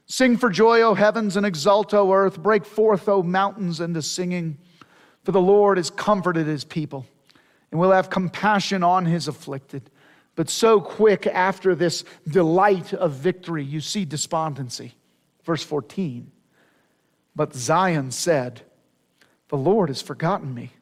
Sing 0.04 0.36
for 0.36 0.50
joy, 0.50 0.82
O 0.82 0.92
heavens, 0.92 1.38
and 1.38 1.46
exult, 1.46 1.94
O 1.94 2.12
earth. 2.12 2.42
Break 2.42 2.66
forth, 2.66 3.08
O 3.08 3.22
mountains, 3.22 3.80
into 3.80 4.02
singing. 4.02 4.58
For 5.24 5.32
the 5.32 5.40
Lord 5.40 5.78
has 5.78 5.88
comforted 5.88 6.46
his 6.46 6.64
people 6.64 7.06
and 7.70 7.80
will 7.80 7.92
have 7.92 8.10
compassion 8.10 8.82
on 8.82 9.06
his 9.06 9.28
afflicted. 9.28 9.90
But 10.34 10.48
so 10.48 10.80
quick 10.80 11.26
after 11.26 11.74
this 11.74 12.04
delight 12.26 12.94
of 12.94 13.12
victory, 13.12 13.64
you 13.64 13.80
see 13.80 14.04
despondency. 14.04 14.94
Verse 15.44 15.62
14. 15.62 16.30
But 17.34 17.54
Zion 17.54 18.10
said, 18.10 18.62
The 19.48 19.56
Lord 19.56 19.88
has 19.88 20.02
forgotten 20.02 20.54
me. 20.54 20.72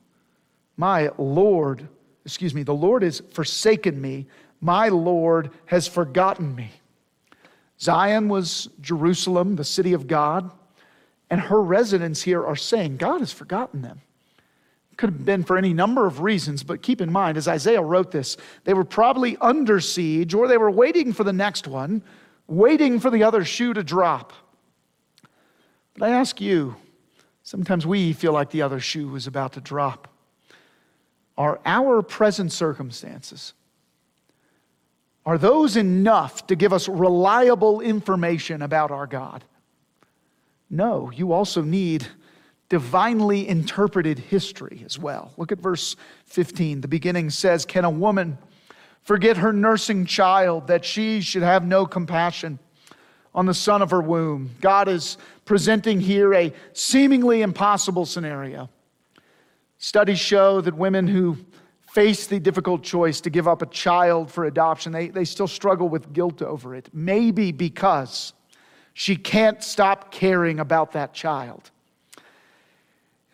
My 0.76 1.10
Lord, 1.16 1.88
excuse 2.24 2.54
me, 2.54 2.62
the 2.62 2.74
Lord 2.74 3.02
has 3.02 3.22
forsaken 3.32 4.00
me. 4.00 4.26
My 4.60 4.88
Lord 4.88 5.50
has 5.66 5.88
forgotten 5.88 6.54
me. 6.54 6.70
Zion 7.80 8.28
was 8.28 8.68
Jerusalem, 8.80 9.56
the 9.56 9.64
city 9.64 9.92
of 9.92 10.06
God, 10.06 10.50
and 11.28 11.40
her 11.40 11.60
residents 11.60 12.22
here 12.22 12.44
are 12.44 12.56
saying, 12.56 12.96
God 12.96 13.20
has 13.20 13.32
forgotten 13.32 13.82
them. 13.82 14.00
Could 14.96 15.10
have 15.10 15.24
been 15.24 15.44
for 15.44 15.58
any 15.58 15.74
number 15.74 16.06
of 16.06 16.20
reasons, 16.20 16.62
but 16.62 16.82
keep 16.82 17.00
in 17.00 17.12
mind, 17.12 17.36
as 17.36 17.48
Isaiah 17.48 17.82
wrote 17.82 18.10
this, 18.10 18.36
they 18.64 18.72
were 18.72 18.84
probably 18.84 19.36
under 19.40 19.78
siege 19.80 20.32
or 20.32 20.48
they 20.48 20.56
were 20.56 20.70
waiting 20.70 21.12
for 21.12 21.22
the 21.22 21.32
next 21.32 21.68
one, 21.68 22.02
waiting 22.46 22.98
for 22.98 23.10
the 23.10 23.22
other 23.22 23.44
shoe 23.44 23.74
to 23.74 23.82
drop. 23.82 24.32
But 25.94 26.08
I 26.08 26.12
ask 26.12 26.40
you, 26.40 26.76
sometimes 27.42 27.86
we 27.86 28.12
feel 28.14 28.32
like 28.32 28.50
the 28.50 28.62
other 28.62 28.80
shoe 28.80 29.14
is 29.16 29.26
about 29.26 29.52
to 29.54 29.60
drop. 29.60 30.08
Are 31.36 31.60
our 31.66 32.00
present 32.00 32.52
circumstances, 32.52 33.52
are 35.26 35.36
those 35.36 35.76
enough 35.76 36.46
to 36.46 36.56
give 36.56 36.72
us 36.72 36.88
reliable 36.88 37.80
information 37.80 38.62
about 38.62 38.90
our 38.90 39.06
God? 39.06 39.44
No, 40.70 41.10
you 41.10 41.32
also 41.32 41.62
need 41.62 42.06
divinely 42.68 43.48
interpreted 43.48 44.18
history 44.18 44.82
as 44.84 44.98
well. 44.98 45.32
Look 45.36 45.52
at 45.52 45.58
verse 45.58 45.96
15. 46.26 46.80
The 46.80 46.88
beginning 46.88 47.30
says, 47.30 47.64
Can 47.64 47.84
a 47.84 47.90
woman 47.90 48.38
forget 49.02 49.36
her 49.36 49.52
nursing 49.52 50.04
child 50.06 50.66
that 50.66 50.84
she 50.84 51.20
should 51.20 51.42
have 51.42 51.64
no 51.64 51.86
compassion 51.86 52.58
on 53.34 53.46
the 53.46 53.54
son 53.54 53.82
of 53.82 53.90
her 53.90 54.00
womb? 54.00 54.50
God 54.60 54.88
is 54.88 55.16
presenting 55.44 56.00
here 56.00 56.34
a 56.34 56.52
seemingly 56.72 57.42
impossible 57.42 58.04
scenario. 58.06 58.68
Studies 59.78 60.18
show 60.18 60.60
that 60.62 60.74
women 60.74 61.06
who 61.06 61.36
face 61.92 62.26
the 62.26 62.40
difficult 62.40 62.82
choice 62.82 63.20
to 63.20 63.30
give 63.30 63.46
up 63.46 63.62
a 63.62 63.66
child 63.66 64.30
for 64.30 64.46
adoption, 64.46 64.92
they, 64.92 65.08
they 65.08 65.24
still 65.24 65.48
struggle 65.48 65.88
with 65.88 66.12
guilt 66.12 66.42
over 66.42 66.74
it. 66.74 66.88
Maybe 66.92 67.52
because 67.52 68.32
she 68.92 69.16
can't 69.16 69.62
stop 69.62 70.10
caring 70.10 70.58
about 70.58 70.92
that 70.92 71.14
child. 71.14 71.70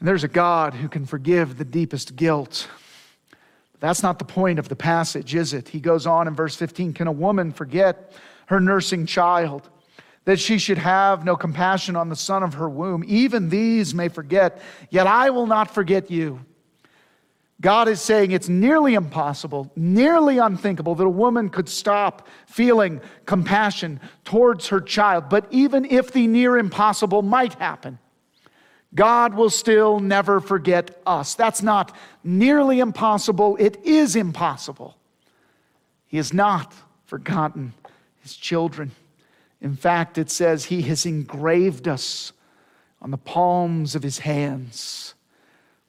And 0.03 0.09
there's 0.09 0.25
a 0.25 0.29
God 0.29 0.75
who 0.75 0.89
can 0.89 1.07
forgive 1.07 1.59
the 1.59 1.65
deepest 1.65 2.17
guilt. 2.17 2.67
That's 3.79 4.03
not 4.03 4.19
the 4.19 4.25
point 4.25 4.59
of 4.59 4.69
the 4.69 4.75
passage, 4.75 5.33
is 5.33 5.55
it? 5.55 5.69
He 5.69 5.79
goes 5.79 6.09
on 6.09 6.27
in 6.27 6.35
verse 6.35 6.57
15 6.57 6.93
Can 6.93 7.07
a 7.07 7.13
woman 7.13 7.53
forget 7.53 8.13
her 8.47 8.59
nursing 8.59 9.07
child, 9.07 9.71
that 10.25 10.41
she 10.41 10.59
should 10.59 10.79
have 10.79 11.25
no 11.25 11.37
compassion 11.37 11.95
on 11.95 12.09
the 12.09 12.17
son 12.17 12.43
of 12.43 12.55
her 12.55 12.69
womb? 12.69 13.05
Even 13.07 13.49
these 13.49 13.95
may 13.95 14.09
forget, 14.09 14.61
yet 14.91 15.07
I 15.07 15.31
will 15.31 15.47
not 15.47 15.73
forget 15.73 16.11
you. 16.11 16.45
God 17.61 17.87
is 17.87 18.01
saying 18.01 18.33
it's 18.33 18.49
nearly 18.49 18.95
impossible, 18.95 19.71
nearly 19.77 20.39
unthinkable 20.39 20.97
that 20.97 21.05
a 21.05 21.09
woman 21.09 21.49
could 21.49 21.69
stop 21.69 22.27
feeling 22.47 23.01
compassion 23.25 24.01
towards 24.25 24.67
her 24.67 24.81
child. 24.81 25.29
But 25.29 25.47
even 25.53 25.85
if 25.85 26.11
the 26.11 26.27
near 26.27 26.59
impossible 26.59 27.23
might 27.23 27.55
happen, 27.55 28.01
God 28.95 29.35
will 29.35 29.51
still 29.51 30.01
never 30.01 30.41
forget 30.41 31.01
us. 31.07 31.35
That's 31.35 31.63
not 31.63 31.97
nearly 32.23 32.81
impossible, 32.81 33.57
it 33.59 33.85
is 33.85 34.17
impossible. 34.17 34.97
He 36.07 36.19
has 36.19 36.33
not 36.33 36.75
forgotten 37.07 37.73
his 38.21 38.37
children. 38.37 38.93
In 39.63 39.77
fact, 39.77 40.19
it 40.19 40.31
says 40.31 40.65
he 40.65 40.83
has 40.83 41.07
engraved 41.07 41.89
us 41.89 42.33
on 43.01 43.11
the 43.11 43.19
palms 43.19 43.95
of 43.95 44.03
his 44.03 44.19
hands. 44.19 45.15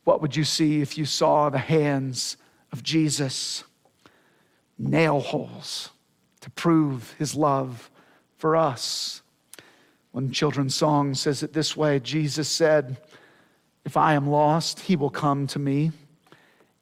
What 0.04 0.22
would 0.22 0.36
you 0.36 0.44
see 0.44 0.82
if 0.82 0.98
you 0.98 1.06
saw 1.06 1.50
the 1.50 1.58
hands 1.58 2.38
of 2.72 2.84
Jesus? 2.84 3.64
Nail 4.78 5.20
holes 5.20 5.90
to 6.42 6.50
prove 6.52 7.16
his 7.18 7.36
love 7.36 7.90
for 8.38 8.56
us. 8.56 9.23
One 10.14 10.32
children's 10.32 10.76
song 10.76 11.16
says 11.16 11.42
it 11.42 11.54
this 11.54 11.76
way 11.76 12.00
Jesus 12.00 12.48
said, 12.48 12.98
If 13.84 13.98
I 13.98 14.14
am 14.14 14.30
lost, 14.30 14.82
he 14.82 14.96
will 14.96 15.10
come 15.10 15.48
to 15.48 15.60
me. 15.60 15.92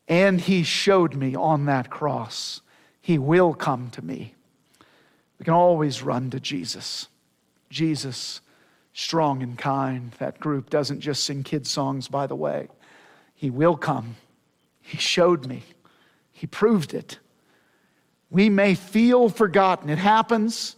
And 0.05 0.41
he 0.41 0.63
showed 0.63 1.15
me 1.15 1.33
on 1.33 1.65
that 1.65 1.89
cross, 1.89 2.61
he 2.99 3.17
will 3.17 3.53
come 3.53 3.89
to 3.91 4.01
me. 4.01 4.35
We 5.39 5.45
can 5.45 5.53
always 5.53 6.03
run 6.03 6.29
to 6.31 6.39
Jesus. 6.41 7.07
Jesus, 7.69 8.41
strong 8.91 9.41
and 9.41 9.57
kind. 9.57 10.11
That 10.19 10.41
group 10.41 10.69
doesn't 10.69 10.99
just 10.99 11.23
sing 11.23 11.43
kids' 11.43 11.71
songs, 11.71 12.09
by 12.09 12.27
the 12.27 12.35
way. 12.35 12.67
He 13.33 13.49
will 13.49 13.77
come. 13.77 14.17
He 14.81 14.97
showed 14.97 15.47
me, 15.47 15.63
He 16.33 16.47
proved 16.47 16.93
it. 16.93 17.17
We 18.29 18.49
may 18.49 18.75
feel 18.75 19.29
forgotten. 19.29 19.89
It 19.89 19.99
happens, 19.99 20.75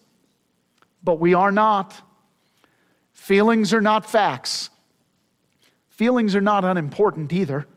but 1.04 1.20
we 1.20 1.34
are 1.34 1.52
not. 1.52 2.00
Feelings 3.14 3.74
are 3.74 3.82
not 3.82 4.10
facts. 4.10 4.70
Feelings 5.90 6.36
are 6.36 6.42
not 6.42 6.66
unimportant 6.66 7.32
either. 7.32 7.68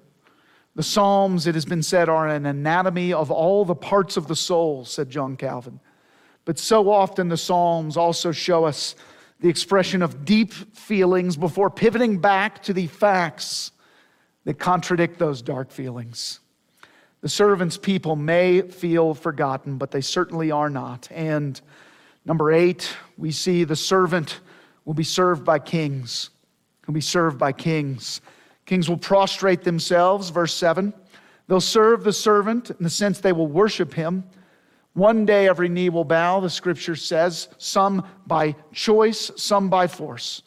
The 0.74 0.82
Psalms, 0.82 1.46
it 1.46 1.54
has 1.54 1.64
been 1.64 1.82
said, 1.82 2.08
are 2.08 2.28
an 2.28 2.44
anatomy 2.44 3.12
of 3.12 3.30
all 3.30 3.64
the 3.64 3.74
parts 3.74 4.16
of 4.16 4.26
the 4.26 4.36
soul, 4.36 4.84
said 4.84 5.08
John 5.08 5.36
Calvin. 5.36 5.80
But 6.44 6.58
so 6.58 6.90
often 6.90 7.28
the 7.28 7.36
Psalms 7.36 7.96
also 7.96 8.32
show 8.32 8.64
us 8.64 8.94
the 9.40 9.48
expression 9.48 10.02
of 10.02 10.24
deep 10.24 10.52
feelings 10.52 11.36
before 11.36 11.70
pivoting 11.70 12.18
back 12.18 12.62
to 12.64 12.72
the 12.72 12.86
facts 12.86 13.72
that 14.44 14.58
contradict 14.58 15.18
those 15.18 15.42
dark 15.42 15.70
feelings. 15.70 16.40
The 17.20 17.28
servant's 17.28 17.76
people 17.76 18.16
may 18.16 18.62
feel 18.62 19.14
forgotten, 19.14 19.78
but 19.78 19.90
they 19.90 20.00
certainly 20.00 20.50
are 20.50 20.70
not. 20.70 21.08
And 21.10 21.60
number 22.24 22.52
eight, 22.52 22.94
we 23.16 23.32
see 23.32 23.64
the 23.64 23.76
servant 23.76 24.40
will 24.86 24.94
be 24.94 25.04
served 25.04 25.44
by 25.44 25.58
kings. 25.58 26.30
Will 26.86 26.94
be 26.94 27.00
served 27.02 27.38
by 27.38 27.52
kings. 27.52 28.22
Kings 28.64 28.88
will 28.88 28.96
prostrate 28.96 29.62
themselves, 29.64 30.30
verse 30.30 30.54
7. 30.54 30.94
They'll 31.48 31.60
serve 31.60 32.04
the 32.04 32.12
servant 32.12 32.70
in 32.70 32.76
the 32.80 32.90
sense 32.90 33.20
they 33.20 33.32
will 33.32 33.48
worship 33.48 33.92
him. 33.92 34.24
One 34.94 35.26
day 35.26 35.46
every 35.48 35.68
knee 35.68 35.90
will 35.90 36.04
bow, 36.04 36.40
the 36.40 36.48
scripture 36.48 36.96
says, 36.96 37.48
some 37.58 38.06
by 38.26 38.56
choice, 38.72 39.30
some 39.36 39.68
by 39.68 39.88
force. 39.88 40.42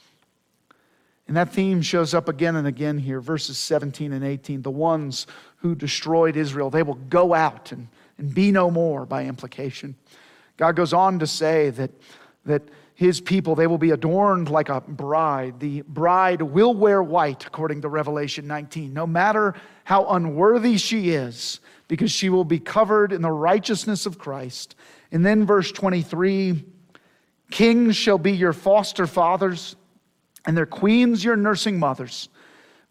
And 1.28 1.38
that 1.38 1.54
theme 1.54 1.84
shows 1.84 2.16
up 2.16 2.28
again 2.28 2.56
and 2.56 2.66
again 2.66 2.98
here, 2.98 3.22
verses 3.22 3.58
17 3.60 4.12
and 4.12 4.26
18. 4.26 4.64
The 4.64 4.72
ones 4.72 5.28
who 5.58 5.76
destroyed 5.76 6.36
Israel, 6.36 6.72
they 6.72 6.82
will 6.82 6.96
go 6.96 7.36
out 7.36 7.72
and, 7.72 7.88
and 8.18 8.34
be 8.34 8.52
no 8.52 8.72
more 8.72 9.06
by 9.06 9.26
implication. 9.26 9.96
God 10.58 10.76
goes 10.76 10.94
on 10.94 11.20
to 11.20 11.28
say 11.28 11.70
that, 11.70 11.92
that 12.46 12.64
his 13.00 13.22
people, 13.22 13.56
they 13.56 13.66
will 13.66 13.78
be 13.78 13.92
adorned 13.92 14.50
like 14.50 14.68
a 14.68 14.82
bride. 14.82 15.62
The 15.62 15.84
bride 15.84 16.42
will 16.42 16.74
wear 16.74 17.02
white, 17.02 17.46
according 17.46 17.80
to 17.84 17.88
Revelation 17.88 18.46
19, 18.46 18.94
no 18.94 19.08
matter 19.08 19.56
how 19.86 20.06
unworthy 20.08 20.76
she 20.76 21.12
is, 21.12 21.62
because 21.88 22.12
she 22.12 22.28
will 22.28 22.44
be 22.44 22.60
covered 22.60 23.14
in 23.14 23.22
the 23.22 23.32
righteousness 23.32 24.06
of 24.06 24.18
Christ. 24.18 24.76
And 25.14 25.26
then, 25.26 25.46
verse 25.46 25.72
23 25.72 26.66
Kings 27.52 27.96
shall 27.96 28.18
be 28.18 28.34
your 28.34 28.52
foster 28.52 29.08
fathers, 29.08 29.78
and 30.46 30.58
their 30.58 30.66
queens 30.66 31.24
your 31.24 31.38
nursing 31.38 31.80
mothers. 31.80 32.28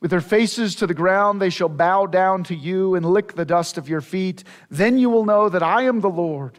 With 0.01 0.11
their 0.11 0.23
faces 0.23 0.75
to 0.77 0.87
the 0.87 0.95
ground, 0.95 1.39
they 1.39 1.51
shall 1.51 1.69
bow 1.69 2.07
down 2.07 2.45
to 2.45 2.55
you 2.55 2.95
and 2.95 3.05
lick 3.05 3.35
the 3.35 3.45
dust 3.45 3.77
of 3.77 3.91
your 3.91 4.01
feet. 4.01 4.43
Then 4.71 4.97
you 4.97 5.11
will 5.11 5.27
know 5.27 5.51
that 5.51 5.63
I 5.63 5.83
am 5.83 6.01
the 6.01 6.09
Lord. 6.09 6.59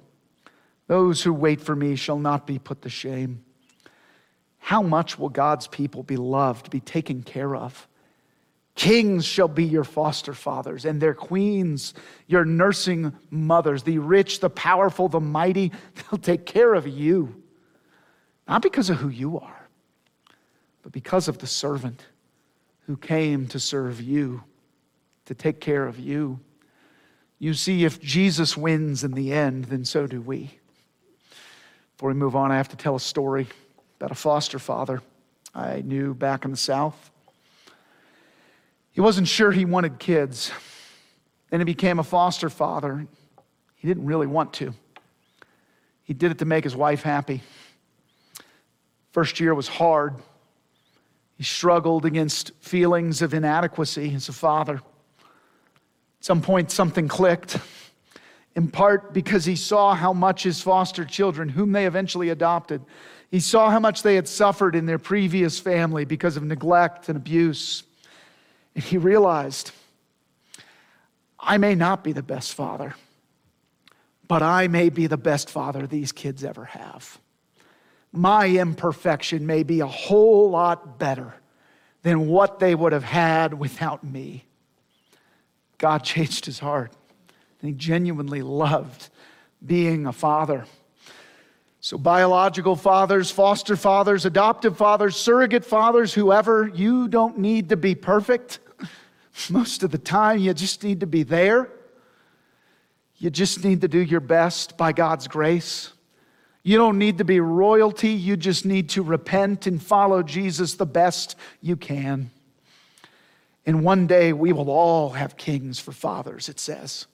Those 0.89 1.21
who 1.21 1.31
wait 1.33 1.61
for 1.61 1.75
me 1.75 1.95
shall 1.95 2.17
not 2.17 2.47
be 2.47 2.57
put 2.57 2.81
to 2.81 2.89
shame. 2.89 3.45
How 4.57 4.81
much 4.81 5.19
will 5.19 5.29
God's 5.29 5.67
people 5.67 6.01
be 6.01 6.17
loved, 6.17 6.71
be 6.71 6.79
taken 6.79 7.21
care 7.21 7.55
of? 7.55 7.87
Kings 8.73 9.23
shall 9.23 9.47
be 9.47 9.65
your 9.65 9.83
foster 9.83 10.33
fathers, 10.33 10.85
and 10.85 10.99
their 10.99 11.13
queens 11.13 11.93
your 12.25 12.43
nursing 12.43 13.13
mothers. 13.29 13.83
The 13.83 13.99
rich, 13.99 14.39
the 14.39 14.49
powerful, 14.49 15.07
the 15.09 15.19
mighty, 15.19 15.71
they'll 15.95 16.17
take 16.17 16.47
care 16.47 16.73
of 16.73 16.87
you. 16.87 17.43
Not 18.47 18.63
because 18.63 18.89
of 18.89 18.97
who 18.97 19.09
you 19.09 19.39
are, 19.39 19.69
but 20.81 20.91
because 20.91 21.27
of 21.27 21.37
the 21.37 21.45
servant 21.45 22.03
who 22.87 22.97
came 22.97 23.45
to 23.49 23.59
serve 23.59 24.01
you, 24.01 24.43
to 25.25 25.35
take 25.35 25.61
care 25.61 25.85
of 25.85 25.99
you. 25.99 26.39
You 27.37 27.53
see, 27.53 27.85
if 27.85 28.01
Jesus 28.01 28.57
wins 28.57 29.03
in 29.03 29.11
the 29.11 29.31
end, 29.31 29.65
then 29.65 29.85
so 29.85 30.07
do 30.07 30.19
we. 30.19 30.58
Before 31.99 32.11
we 32.11 32.15
move 32.15 32.33
on, 32.33 32.49
I 32.49 32.55
have 32.55 32.69
to 32.69 32.77
tell 32.77 32.95
a 32.95 32.99
story 33.01 33.45
about 33.99 34.09
a 34.09 34.15
foster 34.15 34.57
father 34.57 35.01
I 35.53 35.81
knew 35.81 36.13
back 36.13 36.45
in 36.45 36.51
the 36.51 36.55
South. 36.55 37.11
He 38.93 39.01
wasn't 39.01 39.27
sure 39.27 39.51
he 39.51 39.65
wanted 39.65 39.99
kids. 39.99 40.49
Then 41.49 41.59
he 41.59 41.65
became 41.65 41.99
a 41.99 42.03
foster 42.05 42.49
father. 42.49 43.05
He 43.75 43.85
didn't 43.85 44.05
really 44.05 44.27
want 44.27 44.53
to. 44.53 44.73
He 46.03 46.13
did 46.13 46.31
it 46.31 46.37
to 46.37 46.45
make 46.45 46.63
his 46.63 46.73
wife 46.73 47.03
happy. 47.03 47.41
First 49.11 49.41
year 49.41 49.53
was 49.53 49.67
hard. 49.67 50.15
He 51.35 51.43
struggled 51.43 52.05
against 52.05 52.53
feelings 52.61 53.21
of 53.21 53.33
inadequacy 53.33 54.15
as 54.15 54.29
a 54.29 54.31
father. 54.31 54.75
At 54.75 54.81
some 56.21 56.41
point, 56.41 56.71
something 56.71 57.09
clicked 57.09 57.57
in 58.55 58.69
part 58.69 59.13
because 59.13 59.45
he 59.45 59.55
saw 59.55 59.93
how 59.93 60.13
much 60.13 60.43
his 60.43 60.61
foster 60.61 61.05
children, 61.05 61.49
whom 61.49 61.71
they 61.71 61.85
eventually 61.85 62.29
adopted, 62.29 62.81
he 63.31 63.39
saw 63.39 63.69
how 63.69 63.79
much 63.79 64.01
they 64.01 64.15
had 64.15 64.27
suffered 64.27 64.75
in 64.75 64.85
their 64.85 64.97
previous 64.97 65.59
family 65.59 66.03
because 66.03 66.35
of 66.35 66.43
neglect 66.43 67.09
and 67.09 67.17
abuse. 67.17 67.83
And 68.73 68.83
he 68.83 68.97
realized, 68.97 69.71
I 71.39 71.57
may 71.57 71.75
not 71.75 72.03
be 72.03 72.11
the 72.11 72.23
best 72.23 72.53
father, 72.53 72.95
but 74.27 74.41
I 74.41 74.67
may 74.67 74.89
be 74.89 75.07
the 75.07 75.17
best 75.17 75.49
father 75.49 75.85
these 75.85 76.11
kids 76.11 76.43
ever 76.43 76.65
have. 76.65 77.19
My 78.11 78.47
imperfection 78.47 79.45
may 79.45 79.61
be 79.61 79.81
a 79.81 79.87
whole 79.87 80.49
lot 80.49 80.97
better 80.97 81.35
than 82.01 82.27
what 82.27 82.59
they 82.59 82.73
would 82.73 82.93
have 82.93 83.03
had 83.03 83.53
without 83.53 84.03
me. 84.03 84.45
God 85.77 85.99
changed 86.03 86.45
his 86.45 86.59
heart. 86.59 86.93
And 87.61 87.69
he 87.69 87.75
genuinely 87.75 88.41
loved 88.41 89.09
being 89.65 90.05
a 90.05 90.13
father. 90.13 90.65
So, 91.81 91.97
biological 91.97 92.75
fathers, 92.75 93.31
foster 93.31 93.77
fathers, 93.77 94.25
adoptive 94.25 94.77
fathers, 94.77 95.15
surrogate 95.15 95.63
fathers, 95.63 96.13
whoever, 96.13 96.67
you 96.67 97.07
don't 97.07 97.37
need 97.37 97.69
to 97.69 97.77
be 97.77 97.95
perfect. 97.95 98.59
Most 99.49 99.83
of 99.83 99.91
the 99.91 99.97
time, 99.97 100.39
you 100.39 100.53
just 100.53 100.83
need 100.83 100.99
to 100.99 101.07
be 101.07 101.23
there. 101.23 101.69
You 103.17 103.29
just 103.29 103.63
need 103.63 103.81
to 103.81 103.87
do 103.87 103.99
your 103.99 104.19
best 104.19 104.77
by 104.77 104.91
God's 104.91 105.27
grace. 105.27 105.91
You 106.63 106.77
don't 106.77 106.97
need 106.97 107.17
to 107.19 107.25
be 107.25 107.39
royalty. 107.39 108.09
You 108.09 108.35
just 108.35 108.65
need 108.65 108.89
to 108.89 109.01
repent 109.01 109.65
and 109.65 109.81
follow 109.81 110.21
Jesus 110.21 110.75
the 110.75 110.85
best 110.85 111.35
you 111.61 111.75
can. 111.75 112.31
And 113.65 113.83
one 113.83 114.07
day 114.07 114.33
we 114.33 114.51
will 114.51 114.69
all 114.69 115.11
have 115.11 115.37
kings 115.37 115.79
for 115.79 115.91
fathers, 115.91 116.49
it 116.49 116.59
says. 116.59 117.07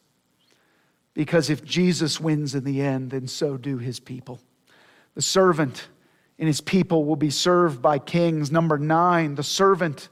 Because 1.15 1.49
if 1.49 1.63
Jesus 1.63 2.19
wins 2.19 2.53
in 2.53 2.65
the 2.65 2.81
end, 2.81 3.09
then 3.09 3.27
so 3.27 3.57
do 3.57 3.77
his 3.79 3.99
people. 3.99 4.39
The 5.15 5.21
servant 5.21 5.87
and 6.37 6.47
his 6.47 6.61
people 6.61 7.05
will 7.05 7.15
be 7.15 7.29
served 7.29 7.81
by 7.81 7.97
kings. 7.97 8.51
Number 8.51 8.77
nine, 8.77 9.35
the 9.35 9.43
servant 9.43 10.09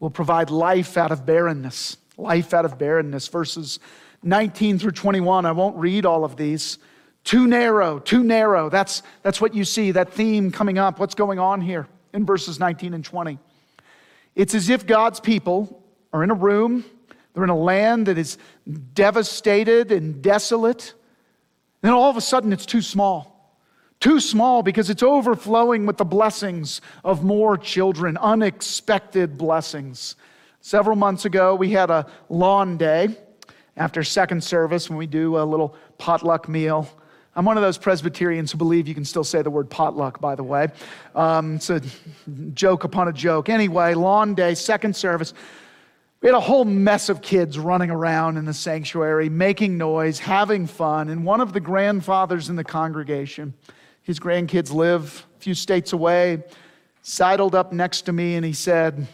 will 0.00 0.10
provide 0.10 0.50
life 0.50 0.98
out 0.98 1.12
of 1.12 1.24
barrenness. 1.24 1.96
Life 2.18 2.52
out 2.52 2.64
of 2.64 2.78
barrenness. 2.78 3.28
Verses 3.28 3.78
19 4.24 4.80
through 4.80 4.90
21. 4.90 5.46
I 5.46 5.52
won't 5.52 5.76
read 5.76 6.04
all 6.04 6.24
of 6.24 6.36
these. 6.36 6.78
Too 7.22 7.46
narrow, 7.46 8.00
too 8.00 8.24
narrow. 8.24 8.68
That's, 8.68 9.02
that's 9.22 9.40
what 9.40 9.54
you 9.54 9.64
see, 9.64 9.92
that 9.92 10.12
theme 10.12 10.50
coming 10.50 10.78
up. 10.78 10.98
What's 10.98 11.14
going 11.14 11.38
on 11.38 11.60
here 11.60 11.86
in 12.12 12.26
verses 12.26 12.58
19 12.58 12.94
and 12.94 13.04
20? 13.04 13.38
It's 14.34 14.54
as 14.54 14.68
if 14.68 14.86
God's 14.86 15.20
people 15.20 15.84
are 16.12 16.24
in 16.24 16.30
a 16.30 16.34
room 16.34 16.84
they're 17.32 17.44
in 17.44 17.50
a 17.50 17.56
land 17.56 18.06
that 18.06 18.18
is 18.18 18.38
devastated 18.94 19.92
and 19.92 20.22
desolate. 20.22 20.94
And 21.82 21.88
then 21.88 21.92
all 21.92 22.10
of 22.10 22.16
a 22.16 22.20
sudden, 22.20 22.52
it's 22.52 22.66
too 22.66 22.82
small. 22.82 23.56
Too 24.00 24.18
small 24.18 24.62
because 24.62 24.88
it's 24.88 25.02
overflowing 25.02 25.84
with 25.86 25.98
the 25.98 26.04
blessings 26.04 26.80
of 27.04 27.22
more 27.22 27.58
children, 27.58 28.16
unexpected 28.16 29.36
blessings. 29.36 30.16
Several 30.62 30.96
months 30.96 31.24
ago, 31.24 31.54
we 31.54 31.70
had 31.70 31.90
a 31.90 32.06
lawn 32.28 32.76
day 32.76 33.16
after 33.76 34.02
second 34.02 34.42
service 34.42 34.88
when 34.88 34.98
we 34.98 35.06
do 35.06 35.38
a 35.38 35.44
little 35.44 35.74
potluck 35.98 36.48
meal. 36.48 36.88
I'm 37.36 37.44
one 37.44 37.56
of 37.56 37.62
those 37.62 37.78
Presbyterians 37.78 38.52
who 38.52 38.58
believe 38.58 38.88
you 38.88 38.94
can 38.94 39.04
still 39.04 39.22
say 39.22 39.40
the 39.40 39.50
word 39.50 39.70
potluck, 39.70 40.20
by 40.20 40.34
the 40.34 40.42
way. 40.42 40.68
Um, 41.14 41.56
it's 41.56 41.70
a 41.70 41.80
joke 42.54 42.84
upon 42.84 43.08
a 43.08 43.12
joke. 43.12 43.48
Anyway, 43.48 43.94
lawn 43.94 44.34
day, 44.34 44.54
second 44.54 44.96
service. 44.96 45.32
We 46.20 46.28
had 46.28 46.34
a 46.34 46.40
whole 46.40 46.66
mess 46.66 47.08
of 47.08 47.22
kids 47.22 47.58
running 47.58 47.90
around 47.90 48.36
in 48.36 48.44
the 48.44 48.52
sanctuary, 48.52 49.30
making 49.30 49.78
noise, 49.78 50.18
having 50.18 50.66
fun. 50.66 51.08
And 51.08 51.24
one 51.24 51.40
of 51.40 51.54
the 51.54 51.60
grandfathers 51.60 52.50
in 52.50 52.56
the 52.56 52.64
congregation, 52.64 53.54
his 54.02 54.20
grandkids 54.20 54.70
live 54.70 55.26
a 55.38 55.40
few 55.40 55.54
states 55.54 55.94
away, 55.94 56.42
sidled 57.00 57.54
up 57.54 57.72
next 57.72 58.02
to 58.02 58.12
me 58.12 58.34
and 58.34 58.44
he 58.44 58.52
said, 58.52 59.06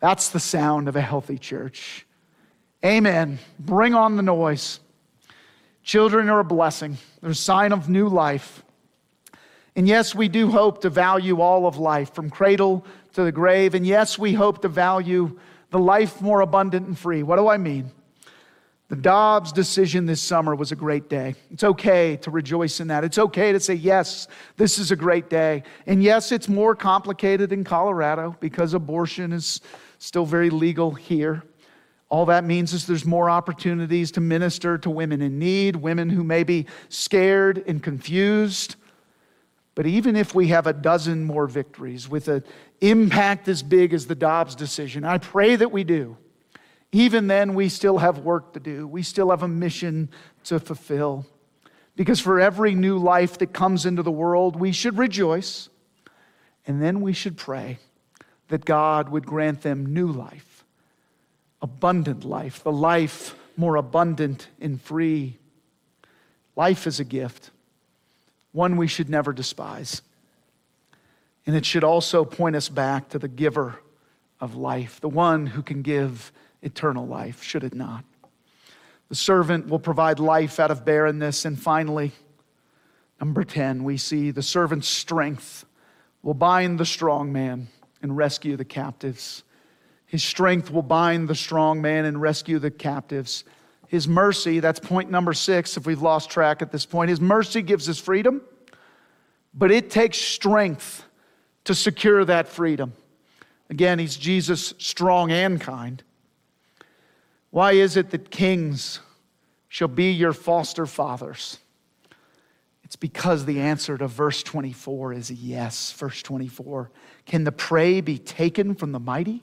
That's 0.00 0.28
the 0.28 0.40
sound 0.40 0.88
of 0.88 0.96
a 0.96 1.00
healthy 1.00 1.38
church. 1.38 2.04
Amen. 2.84 3.38
Bring 3.58 3.94
on 3.94 4.16
the 4.16 4.22
noise. 4.22 4.80
Children 5.82 6.28
are 6.28 6.40
a 6.40 6.44
blessing, 6.44 6.98
they're 7.22 7.30
a 7.30 7.34
sign 7.34 7.72
of 7.72 7.88
new 7.88 8.08
life. 8.08 8.62
And 9.74 9.88
yes, 9.88 10.14
we 10.14 10.28
do 10.28 10.50
hope 10.50 10.82
to 10.82 10.90
value 10.90 11.40
all 11.40 11.66
of 11.66 11.78
life 11.78 12.12
from 12.12 12.28
cradle 12.28 12.84
to 13.14 13.24
the 13.24 13.32
grave. 13.32 13.74
And 13.74 13.86
yes, 13.86 14.18
we 14.18 14.32
hope 14.32 14.62
to 14.62 14.68
value 14.68 15.38
the 15.70 15.78
life 15.78 16.20
more 16.20 16.40
abundant 16.40 16.86
and 16.86 16.98
free. 16.98 17.22
What 17.22 17.36
do 17.36 17.48
I 17.48 17.56
mean? 17.56 17.90
The 18.88 18.96
Dobbs 18.96 19.50
decision 19.50 20.06
this 20.06 20.22
summer 20.22 20.54
was 20.54 20.70
a 20.70 20.76
great 20.76 21.08
day. 21.08 21.34
It's 21.50 21.64
okay 21.64 22.16
to 22.18 22.30
rejoice 22.30 22.78
in 22.78 22.86
that. 22.88 23.02
It's 23.02 23.18
okay 23.18 23.50
to 23.50 23.58
say, 23.58 23.74
yes, 23.74 24.28
this 24.56 24.78
is 24.78 24.92
a 24.92 24.96
great 24.96 25.28
day. 25.28 25.64
And 25.86 26.04
yes, 26.04 26.30
it's 26.30 26.48
more 26.48 26.76
complicated 26.76 27.52
in 27.52 27.64
Colorado 27.64 28.36
because 28.38 28.74
abortion 28.74 29.32
is 29.32 29.60
still 29.98 30.24
very 30.24 30.50
legal 30.50 30.92
here. 30.92 31.42
All 32.08 32.26
that 32.26 32.44
means 32.44 32.72
is 32.72 32.86
there's 32.86 33.04
more 33.04 33.28
opportunities 33.28 34.12
to 34.12 34.20
minister 34.20 34.78
to 34.78 34.88
women 34.88 35.20
in 35.20 35.40
need, 35.40 35.74
women 35.74 36.08
who 36.08 36.22
may 36.22 36.44
be 36.44 36.66
scared 36.88 37.64
and 37.66 37.82
confused. 37.82 38.76
But 39.74 39.86
even 39.86 40.14
if 40.14 40.32
we 40.32 40.48
have 40.48 40.68
a 40.68 40.72
dozen 40.72 41.24
more 41.24 41.48
victories 41.48 42.08
with 42.08 42.28
an 42.28 42.44
impact 42.80 43.48
as 43.48 43.62
big 43.62 43.92
as 43.94 44.06
the 44.06 44.14
Dobbs 44.14 44.54
decision. 44.54 45.04
I 45.04 45.18
pray 45.18 45.56
that 45.56 45.72
we 45.72 45.84
do. 45.84 46.16
Even 46.92 47.26
then, 47.26 47.54
we 47.54 47.68
still 47.68 47.98
have 47.98 48.18
work 48.18 48.52
to 48.54 48.60
do. 48.60 48.86
We 48.86 49.02
still 49.02 49.30
have 49.30 49.42
a 49.42 49.48
mission 49.48 50.08
to 50.44 50.60
fulfill. 50.60 51.26
Because 51.96 52.20
for 52.20 52.40
every 52.40 52.74
new 52.74 52.98
life 52.98 53.38
that 53.38 53.52
comes 53.52 53.86
into 53.86 54.02
the 54.02 54.10
world, 54.10 54.56
we 54.56 54.72
should 54.72 54.98
rejoice. 54.98 55.68
And 56.66 56.82
then 56.82 57.00
we 57.00 57.12
should 57.12 57.36
pray 57.36 57.78
that 58.48 58.64
God 58.64 59.08
would 59.08 59.26
grant 59.26 59.62
them 59.62 59.86
new 59.86 60.08
life, 60.08 60.64
abundant 61.60 62.24
life, 62.24 62.62
the 62.62 62.72
life 62.72 63.34
more 63.56 63.76
abundant 63.76 64.48
and 64.60 64.80
free. 64.80 65.38
Life 66.54 66.86
is 66.86 67.00
a 67.00 67.04
gift, 67.04 67.50
one 68.52 68.76
we 68.76 68.86
should 68.86 69.08
never 69.08 69.32
despise. 69.32 70.02
And 71.46 71.54
it 71.54 71.64
should 71.64 71.84
also 71.84 72.24
point 72.24 72.56
us 72.56 72.68
back 72.68 73.08
to 73.10 73.18
the 73.18 73.28
giver 73.28 73.80
of 74.40 74.56
life, 74.56 75.00
the 75.00 75.08
one 75.08 75.46
who 75.46 75.62
can 75.62 75.82
give 75.82 76.32
eternal 76.62 77.06
life, 77.06 77.42
should 77.42 77.64
it 77.64 77.74
not? 77.74 78.04
The 79.08 79.14
servant 79.14 79.68
will 79.68 79.78
provide 79.78 80.18
life 80.18 80.58
out 80.58 80.70
of 80.70 80.84
barrenness. 80.84 81.44
And 81.44 81.60
finally, 81.60 82.12
number 83.20 83.44
10, 83.44 83.84
we 83.84 83.96
see 83.96 84.32
the 84.32 84.42
servant's 84.42 84.88
strength 84.88 85.64
will 86.22 86.34
bind 86.34 86.80
the 86.80 86.84
strong 86.84 87.32
man 87.32 87.68
and 88.02 88.16
rescue 88.16 88.56
the 88.56 88.64
captives. 88.64 89.44
His 90.06 90.24
strength 90.24 90.70
will 90.70 90.82
bind 90.82 91.28
the 91.28 91.34
strong 91.36 91.80
man 91.80 92.04
and 92.04 92.20
rescue 92.20 92.58
the 92.58 92.70
captives. 92.70 93.44
His 93.86 94.08
mercy, 94.08 94.58
that's 94.58 94.80
point 94.80 95.10
number 95.10 95.32
six, 95.32 95.76
if 95.76 95.86
we've 95.86 96.02
lost 96.02 96.28
track 96.28 96.62
at 96.62 96.72
this 96.72 96.84
point. 96.84 97.10
His 97.10 97.20
mercy 97.20 97.62
gives 97.62 97.88
us 97.88 97.98
freedom, 97.98 98.42
but 99.54 99.70
it 99.70 99.90
takes 99.90 100.18
strength 100.18 101.04
to 101.66 101.74
secure 101.74 102.24
that 102.24 102.48
freedom. 102.48 102.92
Again, 103.68 103.98
he's 103.98 104.16
Jesus, 104.16 104.72
strong 104.78 105.30
and 105.30 105.60
kind. 105.60 106.02
Why 107.50 107.72
is 107.72 107.96
it 107.96 108.10
that 108.10 108.30
kings 108.30 109.00
shall 109.68 109.88
be 109.88 110.12
your 110.12 110.32
foster 110.32 110.86
fathers? 110.86 111.58
It's 112.84 112.96
because 112.96 113.44
the 113.44 113.60
answer 113.60 113.98
to 113.98 114.06
verse 114.06 114.44
24 114.44 115.14
is 115.14 115.30
yes. 115.30 115.90
Verse 115.92 116.22
24 116.22 116.90
Can 117.24 117.42
the 117.42 117.52
prey 117.52 118.00
be 118.00 118.18
taken 118.18 118.74
from 118.76 118.92
the 118.92 119.00
mighty, 119.00 119.42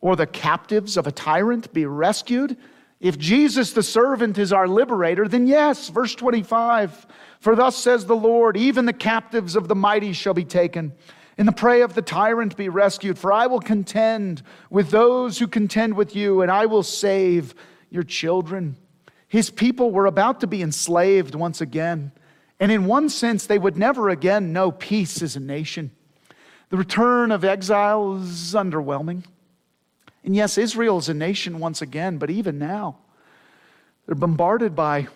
or 0.00 0.14
the 0.14 0.28
captives 0.28 0.96
of 0.96 1.08
a 1.08 1.12
tyrant 1.12 1.72
be 1.72 1.86
rescued? 1.86 2.56
If 3.00 3.18
Jesus 3.18 3.72
the 3.72 3.82
servant 3.82 4.38
is 4.38 4.52
our 4.52 4.68
liberator, 4.68 5.26
then 5.26 5.48
yes. 5.48 5.88
Verse 5.88 6.14
25 6.14 7.04
For 7.40 7.56
thus 7.56 7.76
says 7.76 8.06
the 8.06 8.14
Lord, 8.14 8.56
even 8.56 8.86
the 8.86 8.92
captives 8.92 9.56
of 9.56 9.66
the 9.66 9.74
mighty 9.74 10.12
shall 10.12 10.34
be 10.34 10.44
taken 10.44 10.92
and 11.38 11.48
the 11.48 11.52
prey 11.52 11.80
of 11.82 11.94
the 11.94 12.02
tyrant 12.02 12.56
be 12.56 12.68
rescued. 12.68 13.18
For 13.18 13.32
I 13.32 13.46
will 13.46 13.60
contend 13.60 14.42
with 14.70 14.90
those 14.90 15.38
who 15.38 15.46
contend 15.46 15.96
with 15.96 16.14
you, 16.14 16.42
and 16.42 16.50
I 16.50 16.66
will 16.66 16.82
save 16.82 17.54
your 17.90 18.02
children. 18.02 18.76
His 19.28 19.50
people 19.50 19.90
were 19.90 20.06
about 20.06 20.40
to 20.40 20.46
be 20.46 20.62
enslaved 20.62 21.34
once 21.34 21.60
again. 21.60 22.12
And 22.60 22.70
in 22.70 22.84
one 22.84 23.08
sense, 23.08 23.46
they 23.46 23.58
would 23.58 23.76
never 23.76 24.08
again 24.08 24.52
know 24.52 24.70
peace 24.70 25.22
as 25.22 25.36
a 25.36 25.40
nation. 25.40 25.90
The 26.68 26.76
return 26.76 27.32
of 27.32 27.44
exile 27.44 28.16
is 28.16 28.54
underwhelming. 28.54 29.24
And 30.24 30.36
yes, 30.36 30.56
Israel 30.58 30.98
is 30.98 31.08
a 31.08 31.14
nation 31.14 31.58
once 31.58 31.82
again, 31.82 32.18
but 32.18 32.30
even 32.30 32.58
now, 32.58 32.98
they're 34.06 34.14
bombarded 34.14 34.76
by 34.76 35.08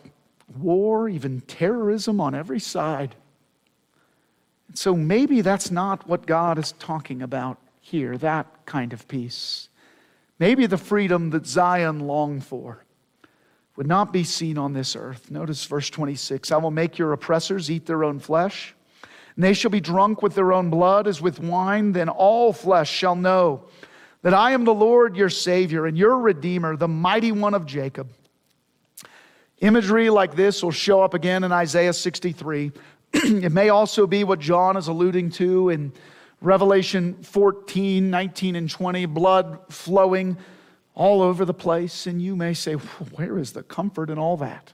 war, 0.58 1.08
even 1.08 1.40
terrorism 1.42 2.20
on 2.20 2.34
every 2.34 2.60
side. 2.60 3.14
So 4.74 4.94
maybe 4.94 5.40
that's 5.40 5.70
not 5.70 6.06
what 6.08 6.26
God 6.26 6.58
is 6.58 6.72
talking 6.72 7.22
about 7.22 7.58
here, 7.80 8.18
that 8.18 8.46
kind 8.66 8.92
of 8.92 9.06
peace. 9.08 9.68
Maybe 10.38 10.66
the 10.66 10.76
freedom 10.76 11.30
that 11.30 11.46
Zion 11.46 12.00
longed 12.00 12.44
for 12.44 12.84
would 13.76 13.86
not 13.86 14.12
be 14.12 14.24
seen 14.24 14.58
on 14.58 14.72
this 14.72 14.96
earth. 14.96 15.30
Notice 15.30 15.64
verse 15.64 15.88
26 15.90 16.50
I 16.50 16.56
will 16.56 16.70
make 16.70 16.98
your 16.98 17.12
oppressors 17.12 17.70
eat 17.70 17.86
their 17.86 18.04
own 18.04 18.18
flesh, 18.18 18.74
and 19.34 19.44
they 19.44 19.52
shall 19.52 19.70
be 19.70 19.80
drunk 19.80 20.22
with 20.22 20.34
their 20.34 20.52
own 20.52 20.70
blood 20.70 21.06
as 21.06 21.20
with 21.20 21.40
wine. 21.40 21.92
Then 21.92 22.08
all 22.08 22.52
flesh 22.52 22.90
shall 22.90 23.16
know 23.16 23.64
that 24.22 24.34
I 24.34 24.50
am 24.52 24.64
the 24.64 24.74
Lord 24.74 25.16
your 25.16 25.30
Savior 25.30 25.86
and 25.86 25.96
your 25.96 26.18
Redeemer, 26.18 26.76
the 26.76 26.88
mighty 26.88 27.32
one 27.32 27.54
of 27.54 27.66
Jacob. 27.66 28.08
Imagery 29.60 30.10
like 30.10 30.36
this 30.36 30.62
will 30.62 30.70
show 30.70 31.02
up 31.02 31.14
again 31.14 31.44
in 31.44 31.52
Isaiah 31.52 31.92
63. 31.92 32.72
it 33.12 33.52
may 33.52 33.68
also 33.68 34.06
be 34.06 34.24
what 34.24 34.38
John 34.38 34.76
is 34.76 34.88
alluding 34.88 35.30
to 35.32 35.70
in 35.70 35.92
Revelation 36.40 37.14
14, 37.22 38.10
19, 38.10 38.56
and 38.56 38.70
20 38.70 39.06
blood 39.06 39.58
flowing 39.68 40.36
all 40.94 41.22
over 41.22 41.44
the 41.44 41.54
place. 41.54 42.06
And 42.06 42.20
you 42.20 42.36
may 42.36 42.54
say, 42.54 42.74
Where 42.74 43.38
is 43.38 43.52
the 43.52 43.62
comfort 43.62 44.10
in 44.10 44.18
all 44.18 44.36
that? 44.38 44.72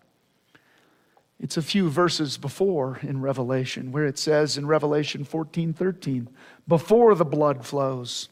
It's 1.43 1.57
a 1.57 1.63
few 1.63 1.91
verses 1.91 2.39
before 2.39 3.01
in 3.03 3.21
Revelation 3.21 3.91
where 3.91 4.07
it 4.07 4.17
says 4.17 4.57
in 4.57 4.67
Revelation 4.67 5.25
14, 5.25 5.73
13, 5.73 6.29
before 6.69 7.17
the 7.17 7.25
blood 7.25 7.67
flows. 7.67 8.29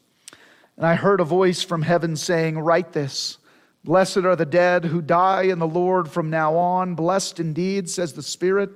And 0.77 0.87
I 0.87 0.95
heard 0.95 1.21
a 1.21 1.25
voice 1.25 1.63
from 1.63 1.83
heaven 1.83 2.17
saying, 2.17 2.59
Write 2.59 2.93
this. 2.93 3.39
Blessed 3.83 4.19
are 4.19 4.37
the 4.37 4.47
dead 4.47 4.85
who 4.85 5.03
die 5.03 5.43
in 5.43 5.59
the 5.59 5.67
Lord 5.67 6.09
from 6.09 6.31
now 6.31 6.55
on. 6.57 6.95
Blessed 6.95 7.41
indeed, 7.41 7.91
says 7.91 8.13
the 8.13 8.23
Spirit 8.23 8.71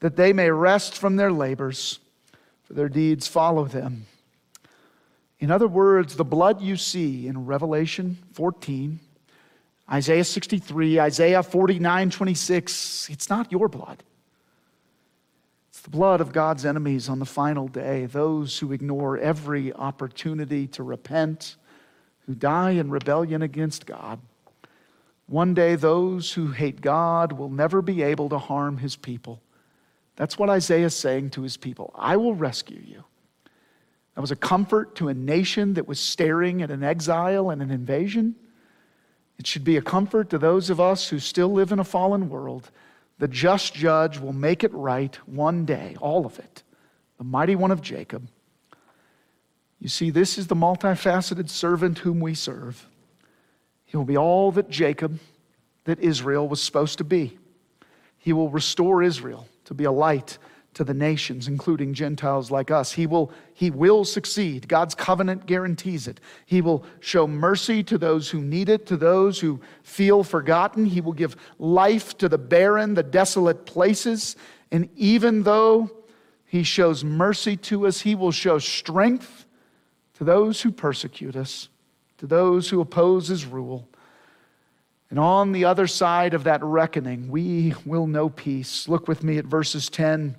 that 0.00 0.16
they 0.16 0.32
may 0.32 0.50
rest 0.50 0.96
from 0.96 1.16
their 1.16 1.32
labors, 1.32 1.98
for 2.64 2.74
their 2.74 2.88
deeds 2.88 3.26
follow 3.26 3.64
them. 3.64 4.06
In 5.38 5.50
other 5.50 5.68
words, 5.68 6.16
the 6.16 6.24
blood 6.24 6.60
you 6.60 6.76
see 6.76 7.26
in 7.26 7.46
Revelation 7.46 8.18
14, 8.32 9.00
Isaiah 9.90 10.24
63, 10.24 10.98
Isaiah 10.98 11.42
49, 11.42 12.10
26, 12.10 13.10
it's 13.10 13.30
not 13.30 13.52
your 13.52 13.68
blood. 13.68 14.02
It's 15.70 15.82
the 15.82 15.90
blood 15.90 16.20
of 16.20 16.32
God's 16.32 16.64
enemies 16.64 17.08
on 17.08 17.18
the 17.18 17.26
final 17.26 17.68
day, 17.68 18.06
those 18.06 18.58
who 18.58 18.72
ignore 18.72 19.18
every 19.18 19.72
opportunity 19.72 20.66
to 20.68 20.82
repent, 20.82 21.56
who 22.26 22.34
die 22.34 22.70
in 22.70 22.90
rebellion 22.90 23.42
against 23.42 23.86
God. 23.86 24.18
One 25.26 25.54
day, 25.54 25.74
those 25.74 26.32
who 26.32 26.52
hate 26.52 26.80
God 26.80 27.32
will 27.32 27.50
never 27.50 27.82
be 27.82 28.02
able 28.02 28.28
to 28.30 28.38
harm 28.38 28.78
his 28.78 28.96
people. 28.96 29.40
That's 30.16 30.38
what 30.38 30.48
Isaiah 30.50 30.86
is 30.86 30.94
saying 30.94 31.30
to 31.30 31.42
his 31.42 31.56
people 31.56 31.92
I 31.94 32.16
will 32.16 32.34
rescue 32.34 32.82
you. 32.84 33.04
That 34.14 34.22
was 34.22 34.30
a 34.30 34.36
comfort 34.36 34.96
to 34.96 35.08
a 35.08 35.14
nation 35.14 35.74
that 35.74 35.86
was 35.86 36.00
staring 36.00 36.62
at 36.62 36.70
an 36.70 36.82
exile 36.82 37.50
and 37.50 37.60
an 37.60 37.70
invasion. 37.70 38.34
It 39.38 39.46
should 39.46 39.64
be 39.64 39.76
a 39.76 39.82
comfort 39.82 40.30
to 40.30 40.38
those 40.38 40.70
of 40.70 40.80
us 40.80 41.10
who 41.10 41.18
still 41.18 41.52
live 41.52 41.70
in 41.70 41.78
a 41.78 41.84
fallen 41.84 42.30
world. 42.30 42.70
The 43.18 43.28
just 43.28 43.74
judge 43.74 44.18
will 44.18 44.32
make 44.32 44.64
it 44.64 44.72
right 44.72 45.14
one 45.28 45.66
day, 45.66 45.96
all 46.00 46.24
of 46.24 46.38
it. 46.38 46.62
The 47.18 47.24
mighty 47.24 47.54
one 47.54 47.70
of 47.70 47.82
Jacob. 47.82 48.28
You 49.78 49.90
see, 49.90 50.08
this 50.08 50.38
is 50.38 50.46
the 50.46 50.56
multifaceted 50.56 51.50
servant 51.50 51.98
whom 51.98 52.20
we 52.20 52.34
serve. 52.34 52.88
He 53.84 53.98
will 53.98 54.04
be 54.06 54.16
all 54.16 54.50
that 54.52 54.70
Jacob, 54.70 55.18
that 55.84 56.00
Israel 56.00 56.48
was 56.48 56.62
supposed 56.62 56.96
to 56.98 57.04
be. 57.04 57.38
He 58.16 58.32
will 58.32 58.48
restore 58.48 59.02
Israel 59.02 59.46
to 59.66 59.74
be 59.74 59.84
a 59.84 59.92
light 59.92 60.38
to 60.74 60.84
the 60.84 60.92
nations, 60.92 61.48
including 61.48 61.94
Gentiles 61.94 62.50
like 62.50 62.70
us. 62.70 62.92
He 62.92 63.06
will, 63.06 63.32
he 63.54 63.70
will 63.70 64.04
succeed. 64.04 64.68
God's 64.68 64.94
covenant 64.94 65.46
guarantees 65.46 66.06
it. 66.06 66.20
He 66.44 66.60
will 66.60 66.84
show 67.00 67.26
mercy 67.26 67.82
to 67.84 67.96
those 67.96 68.28
who 68.28 68.42
need 68.42 68.68
it, 68.68 68.84
to 68.86 68.96
those 68.98 69.40
who 69.40 69.58
feel 69.82 70.22
forgotten. 70.22 70.84
He 70.84 71.00
will 71.00 71.14
give 71.14 71.34
life 71.58 72.18
to 72.18 72.28
the 72.28 72.36
barren, 72.36 72.92
the 72.92 73.02
desolate 73.02 73.64
places. 73.64 74.36
And 74.70 74.90
even 74.96 75.44
though 75.44 75.90
he 76.44 76.62
shows 76.62 77.02
mercy 77.02 77.56
to 77.56 77.86
us, 77.86 78.00
he 78.02 78.14
will 78.14 78.32
show 78.32 78.58
strength 78.58 79.46
to 80.14 80.24
those 80.24 80.60
who 80.60 80.70
persecute 80.70 81.36
us, 81.36 81.70
to 82.18 82.26
those 82.26 82.68
who 82.68 82.82
oppose 82.82 83.28
his 83.28 83.46
rule. 83.46 83.88
And 85.10 85.18
on 85.18 85.52
the 85.52 85.64
other 85.64 85.86
side 85.86 86.34
of 86.34 86.44
that 86.44 86.62
reckoning, 86.64 87.28
we 87.28 87.74
will 87.84 88.06
know 88.06 88.28
peace. 88.28 88.88
Look 88.88 89.06
with 89.06 89.22
me 89.22 89.38
at 89.38 89.44
verses 89.44 89.88
10, 89.88 90.36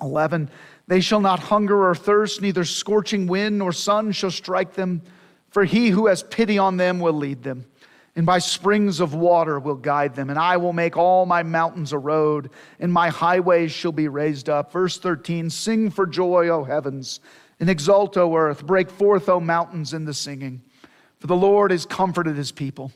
11. 0.00 0.50
They 0.86 1.00
shall 1.00 1.20
not 1.20 1.40
hunger 1.40 1.88
or 1.88 1.94
thirst, 1.94 2.40
neither 2.40 2.64
scorching 2.64 3.26
wind 3.26 3.58
nor 3.58 3.72
sun 3.72 4.12
shall 4.12 4.30
strike 4.30 4.74
them, 4.74 5.02
for 5.50 5.64
he 5.64 5.88
who 5.88 6.06
has 6.06 6.22
pity 6.22 6.58
on 6.58 6.76
them 6.76 7.00
will 7.00 7.12
lead 7.12 7.42
them. 7.42 7.66
And 8.14 8.24
by 8.24 8.38
springs 8.38 9.00
of 9.00 9.14
water 9.14 9.58
will 9.58 9.76
guide 9.76 10.14
them, 10.14 10.30
and 10.30 10.38
I 10.38 10.56
will 10.56 10.72
make 10.72 10.96
all 10.96 11.26
my 11.26 11.42
mountains 11.42 11.92
a 11.92 11.98
road, 11.98 12.50
and 12.80 12.92
my 12.92 13.10
highways 13.10 13.70
shall 13.72 13.92
be 13.92 14.08
raised 14.08 14.48
up. 14.48 14.72
Verse 14.72 14.98
13 14.98 15.50
Sing 15.50 15.90
for 15.90 16.06
joy, 16.06 16.48
O 16.48 16.64
heavens, 16.64 17.20
and 17.60 17.68
exult, 17.68 18.16
O 18.16 18.34
earth. 18.36 18.64
Break 18.64 18.90
forth, 18.90 19.28
O 19.28 19.40
mountains, 19.40 19.92
in 19.92 20.04
the 20.04 20.14
singing. 20.14 20.62
For 21.18 21.26
the 21.26 21.36
Lord 21.36 21.70
has 21.72 21.84
comforted 21.84 22.36
his 22.36 22.52
people 22.52 22.92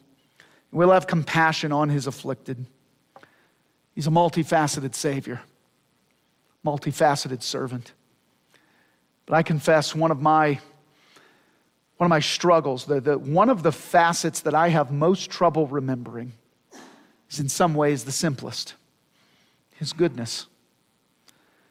We'll 0.73 0.91
have 0.91 1.07
compassion 1.07 1.71
on 1.71 1.91
his 1.91 2.07
afflicted. 2.07 2.67
He's 3.95 4.07
a 4.07 4.11
multifaceted 4.11 4.95
Savior, 4.95 5.43
multifaceted 6.65 7.43
servant. 7.43 7.93
But 9.27 9.35
I 9.35 9.43
confess 9.43 9.95
one 9.95 10.11
of 10.11 10.21
my 10.21 10.59
one 11.99 12.07
of 12.07 12.11
my 12.11 12.21
struggles, 12.21 12.85
the, 12.85 13.01
the, 13.01 13.17
one 13.17 13.49
of 13.49 13.63
the 13.63 13.71
facets 13.71 14.41
that 14.41 14.55
I 14.57 14.71
have 14.71 14.91
most 14.91 15.31
trouble 15.31 15.69
remembering 15.69 16.33
is 17.31 17.39
in 17.39 17.49
some 17.49 17.75
ways 17.75 18.03
the 18.03 18.11
simplest 18.11 18.75
His 19.77 19.93
goodness. 19.93 20.47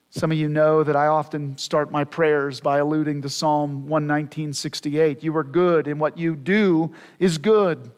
Some 0.09 0.31
of 0.31 0.37
you 0.37 0.47
know 0.47 0.83
that 0.83 0.95
I 0.95 1.07
often 1.07 1.57
start 1.57 1.91
my 1.91 2.05
prayers 2.05 2.61
by 2.61 2.77
alluding 2.77 3.21
to 3.23 3.29
Psalm 3.29 3.87
119.68. 3.89 5.21
You 5.21 5.35
are 5.35 5.43
good, 5.43 5.87
and 5.87 5.99
what 5.99 6.17
you 6.17 6.37
do 6.37 6.93
is 7.19 7.37
good. 7.37 7.91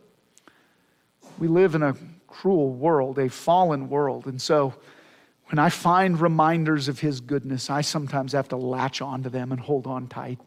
We 1.37 1.47
live 1.47 1.75
in 1.75 1.83
a 1.83 1.95
cruel 2.27 2.73
world, 2.73 3.19
a 3.19 3.29
fallen 3.29 3.89
world. 3.89 4.27
And 4.27 4.41
so 4.41 4.73
when 5.47 5.59
I 5.59 5.69
find 5.69 6.19
reminders 6.19 6.87
of 6.87 6.99
His 6.99 7.21
goodness, 7.21 7.69
I 7.69 7.81
sometimes 7.81 8.33
have 8.33 8.47
to 8.49 8.57
latch 8.57 9.01
onto 9.01 9.29
them 9.29 9.51
and 9.51 9.59
hold 9.59 9.87
on 9.87 10.07
tight. 10.07 10.39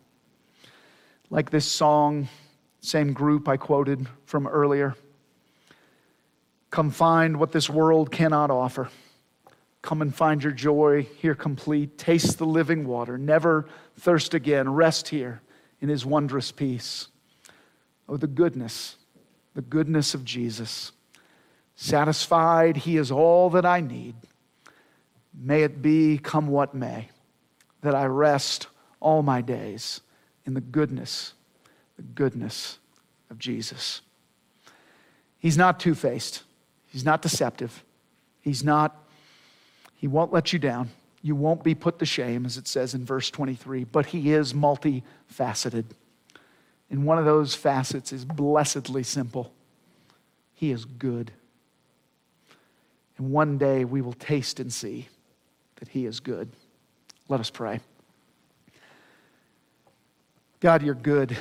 Like 1.30 1.50
this 1.50 1.66
song, 1.66 2.28
same 2.80 3.12
group 3.12 3.48
I 3.48 3.56
quoted 3.56 4.06
from 4.24 4.46
earlier. 4.46 4.94
Come 6.70 6.90
find 6.90 7.38
what 7.38 7.52
this 7.52 7.70
world 7.70 8.10
cannot 8.10 8.50
offer. 8.50 8.88
Come 9.82 10.02
and 10.02 10.14
find 10.14 10.42
your 10.42 10.52
joy 10.52 11.06
here 11.18 11.34
complete. 11.34 11.96
Taste 11.98 12.38
the 12.38 12.46
living 12.46 12.86
water. 12.86 13.16
Never 13.16 13.68
thirst 13.98 14.34
again. 14.34 14.68
Rest 14.68 15.08
here 15.08 15.42
in 15.80 15.88
his 15.88 16.04
wondrous 16.04 16.50
peace. 16.50 17.08
Oh, 18.08 18.16
the 18.16 18.26
goodness, 18.26 18.96
the 19.56 19.62
goodness 19.62 20.12
of 20.12 20.22
Jesus. 20.22 20.92
Satisfied, 21.76 22.76
he 22.76 22.98
is 22.98 23.10
all 23.10 23.48
that 23.50 23.64
I 23.64 23.80
need. 23.80 24.14
May 25.34 25.62
it 25.62 25.80
be, 25.80 26.18
come 26.18 26.48
what 26.48 26.74
may, 26.74 27.08
that 27.80 27.94
I 27.94 28.04
rest 28.04 28.66
all 29.00 29.22
my 29.22 29.40
days 29.40 30.02
in 30.44 30.52
the 30.52 30.60
goodness, 30.60 31.32
the 31.96 32.02
goodness 32.02 32.78
of 33.30 33.38
Jesus. 33.38 34.02
He's 35.38 35.56
not 35.56 35.80
two 35.80 35.94
faced, 35.94 36.42
he's 36.88 37.04
not 37.04 37.22
deceptive, 37.22 37.82
he's 38.42 38.62
not, 38.62 38.94
he 39.94 40.06
won't 40.06 40.34
let 40.34 40.52
you 40.52 40.58
down. 40.58 40.90
You 41.22 41.34
won't 41.34 41.64
be 41.64 41.74
put 41.74 41.98
to 41.98 42.06
shame, 42.06 42.44
as 42.44 42.58
it 42.58 42.68
says 42.68 42.94
in 42.94 43.06
verse 43.06 43.30
23, 43.30 43.84
but 43.84 44.06
he 44.06 44.32
is 44.32 44.52
multifaceted. 44.52 45.86
And 46.90 47.04
one 47.04 47.18
of 47.18 47.24
those 47.24 47.54
facets 47.54 48.12
is 48.12 48.24
blessedly 48.24 49.02
simple. 49.02 49.52
He 50.54 50.70
is 50.70 50.84
good. 50.84 51.32
And 53.18 53.30
one 53.30 53.58
day 53.58 53.84
we 53.84 54.00
will 54.00 54.12
taste 54.12 54.60
and 54.60 54.72
see 54.72 55.08
that 55.76 55.88
He 55.88 56.06
is 56.06 56.20
good. 56.20 56.48
Let 57.28 57.40
us 57.40 57.50
pray. 57.50 57.80
God, 60.60 60.82
you're 60.82 60.94
good. 60.94 61.36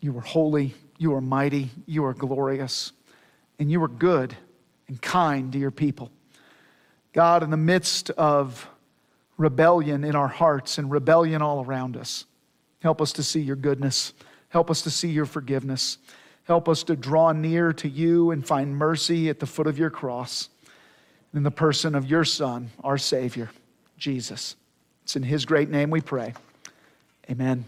You 0.00 0.16
are 0.18 0.22
holy. 0.22 0.74
You 0.98 1.14
are 1.14 1.20
mighty. 1.20 1.70
You 1.86 2.04
are 2.04 2.14
glorious. 2.14 2.92
And 3.58 3.70
you 3.70 3.82
are 3.82 3.88
good 3.88 4.36
and 4.88 5.00
kind 5.00 5.52
to 5.52 5.58
your 5.58 5.70
people. 5.70 6.10
God, 7.12 7.42
in 7.42 7.50
the 7.50 7.56
midst 7.56 8.10
of 8.10 8.68
rebellion 9.36 10.04
in 10.04 10.14
our 10.14 10.28
hearts 10.28 10.78
and 10.78 10.90
rebellion 10.90 11.42
all 11.42 11.64
around 11.64 11.96
us, 11.96 12.24
help 12.80 13.00
us 13.00 13.12
to 13.14 13.22
see 13.22 13.40
your 13.40 13.56
goodness. 13.56 14.12
Help 14.48 14.70
us 14.70 14.82
to 14.82 14.90
see 14.90 15.08
your 15.08 15.26
forgiveness. 15.26 15.98
Help 16.44 16.68
us 16.68 16.82
to 16.84 16.96
draw 16.96 17.32
near 17.32 17.72
to 17.74 17.88
you 17.88 18.30
and 18.30 18.46
find 18.46 18.76
mercy 18.76 19.28
at 19.28 19.40
the 19.40 19.46
foot 19.46 19.66
of 19.66 19.78
your 19.78 19.90
cross 19.90 20.48
in 21.34 21.42
the 21.42 21.50
person 21.50 21.94
of 21.94 22.06
your 22.06 22.24
Son, 22.24 22.70
our 22.82 22.96
Savior, 22.96 23.50
Jesus. 23.98 24.56
It's 25.04 25.16
in 25.16 25.22
his 25.22 25.44
great 25.44 25.68
name 25.68 25.90
we 25.90 26.00
pray. 26.00 26.34
Amen. 27.30 27.64